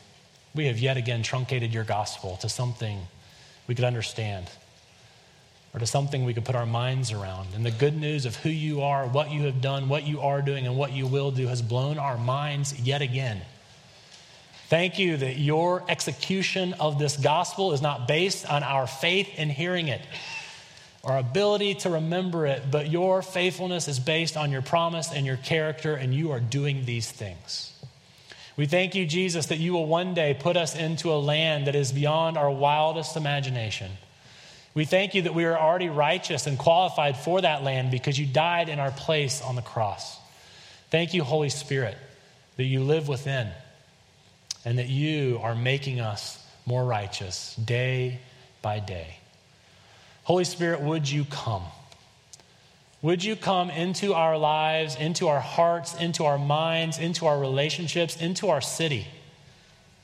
We 0.55 0.67
have 0.67 0.79
yet 0.79 0.97
again 0.97 1.23
truncated 1.23 1.73
your 1.73 1.85
gospel 1.85 2.37
to 2.39 2.49
something 2.49 3.01
we 3.67 3.75
could 3.75 3.85
understand 3.85 4.49
or 5.79 5.81
to 5.81 5.87
something 5.87 6.25
we 6.25 6.35
could 6.35 6.45
put 6.45 6.57
our 6.57 6.67
minds 6.67 7.13
around. 7.13 7.47
And 7.55 7.65
the 7.65 7.71
good 7.71 7.97
news 7.97 8.27
of 8.27 8.35
who 8.35 8.49
you 8.49 8.83
are, 8.83 9.07
what 9.07 9.31
you 9.31 9.43
have 9.43 9.61
done, 9.61 9.89
what 9.89 10.05
you 10.05 10.21
are 10.21 10.43
doing, 10.43 10.67
and 10.67 10.77
what 10.77 10.93
you 10.93 11.07
will 11.07 11.31
do 11.31 11.47
has 11.47 11.63
blown 11.63 11.99
our 11.99 12.19
minds 12.19 12.81
yet 12.81 13.01
again. 13.01 13.41
Thank 14.67 14.99
you 14.99 15.17
that 15.19 15.39
your 15.39 15.85
execution 15.89 16.73
of 16.81 16.99
this 16.99 17.17
gospel 17.17 17.73
is 17.73 17.81
not 17.81 18.09
based 18.09 18.51
on 18.51 18.65
our 18.65 18.89
faith 18.89 19.29
in 19.39 19.51
hearing 19.51 19.87
it, 19.87 20.01
our 21.05 21.17
ability 21.17 21.75
to 21.75 21.91
remember 21.91 22.45
it, 22.45 22.73
but 22.73 22.91
your 22.91 23.23
faithfulness 23.23 23.87
is 23.87 24.01
based 24.01 24.37
on 24.37 24.51
your 24.51 24.63
promise 24.63 25.13
and 25.13 25.25
your 25.25 25.37
character, 25.37 25.95
and 25.95 26.13
you 26.13 26.33
are 26.33 26.41
doing 26.41 26.87
these 26.87 27.09
things. 27.09 27.73
We 28.57 28.67
thank 28.67 28.97
you, 28.97 29.07
Jesus, 29.07 29.47
that 29.47 29.59
you 29.59 29.75
will 29.75 29.87
one 29.87 30.13
day 30.13 30.37
put 30.39 30.57
us 30.57 30.75
into 30.75 31.13
a 31.13 31.23
land 31.23 31.69
that 31.69 31.77
is 31.77 31.93
beyond 31.93 32.37
our 32.37 32.51
wildest 32.51 33.17
imagination 33.17 33.93
we 34.75 34.85
thank 34.85 35.15
you 35.15 35.23
that 35.23 35.35
we 35.35 35.45
are 35.45 35.59
already 35.59 35.89
righteous 35.89 36.47
and 36.47 36.59
qualified 36.59 37.17
for 37.17 37.41
that 37.41 37.63
land 37.65 37.91
because 37.91 38.19
you 38.19 38.27
died 38.27 38.69
in 38.69 38.79
our 38.79 38.91
place 38.91 39.43
on 39.43 39.57
the 39.57 39.63
cross. 39.63 40.19
Thank 40.91 41.15
you, 41.15 41.25
Holy 41.25 41.49
Spirit, 41.49 41.97
that 42.57 42.65
you 42.65 42.83
live 42.83 43.09
within 43.09 43.49
and 44.65 44.79
that 44.79 44.89
you 44.89 45.41
are 45.43 45.55
making 45.55 46.01
us 46.01 46.45
more 46.67 46.85
righteous 46.85 47.57
day 47.57 48.21
by 48.63 48.79
day. 48.79 49.17
Holy 50.25 50.45
Spirit, 50.45 50.81
would 50.81 51.11
you 51.11 51.25
come? 51.25 51.63
Would 53.01 53.25
you 53.25 53.37
come 53.37 53.71
into 53.71 54.13
our 54.13 54.37
lives, 54.37 54.97
into 54.97 55.29
our 55.29 55.41
hearts, 55.41 55.95
into 55.95 56.25
our 56.25 56.39
minds, 56.39 56.99
into 56.99 57.27
our 57.27 57.39
relationships, 57.39 58.21
into 58.21 58.51
our 58.51 58.61
city? 58.61 59.07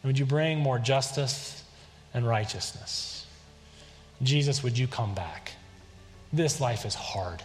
And 0.02 0.08
would 0.08 0.18
you 0.18 0.24
bring 0.24 0.60
more 0.60 0.78
justice 0.78 1.62
and 2.14 2.26
righteousness? 2.26 3.13
Jesus, 4.24 4.62
would 4.62 4.76
you 4.76 4.86
come 4.86 5.14
back? 5.14 5.52
This 6.32 6.60
life 6.60 6.84
is 6.84 6.94
hard. 6.94 7.42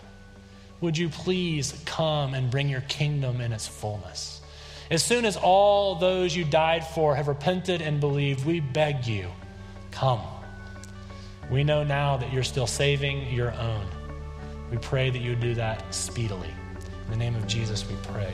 Would 0.81 0.97
you 0.97 1.09
please 1.09 1.79
come 1.85 2.33
and 2.33 2.49
bring 2.49 2.69
your 2.69 2.81
kingdom 2.81 3.41
in 3.41 3.51
its 3.51 3.67
fullness? 3.67 4.41
As 4.89 5.03
soon 5.03 5.25
as 5.25 5.37
all 5.37 5.95
those 5.95 6.35
you 6.35 6.43
died 6.45 6.83
for 6.83 7.15
have 7.15 7.27
repented 7.27 7.81
and 7.81 7.99
believed, 7.99 8.45
we 8.45 8.59
beg 8.59 9.05
you, 9.05 9.29
come. 9.91 10.21
We 11.51 11.63
know 11.63 11.83
now 11.83 12.17
that 12.17 12.31
you're 12.31 12.43
still 12.43 12.65
saving 12.65 13.31
your 13.31 13.51
own. 13.53 13.85
We 14.71 14.77
pray 14.77 15.09
that 15.09 15.19
you 15.19 15.35
do 15.35 15.53
that 15.55 15.93
speedily. 15.93 16.49
In 17.05 17.11
the 17.11 17.17
name 17.17 17.35
of 17.35 17.45
Jesus, 17.45 17.87
we 17.87 17.95
pray. 18.13 18.33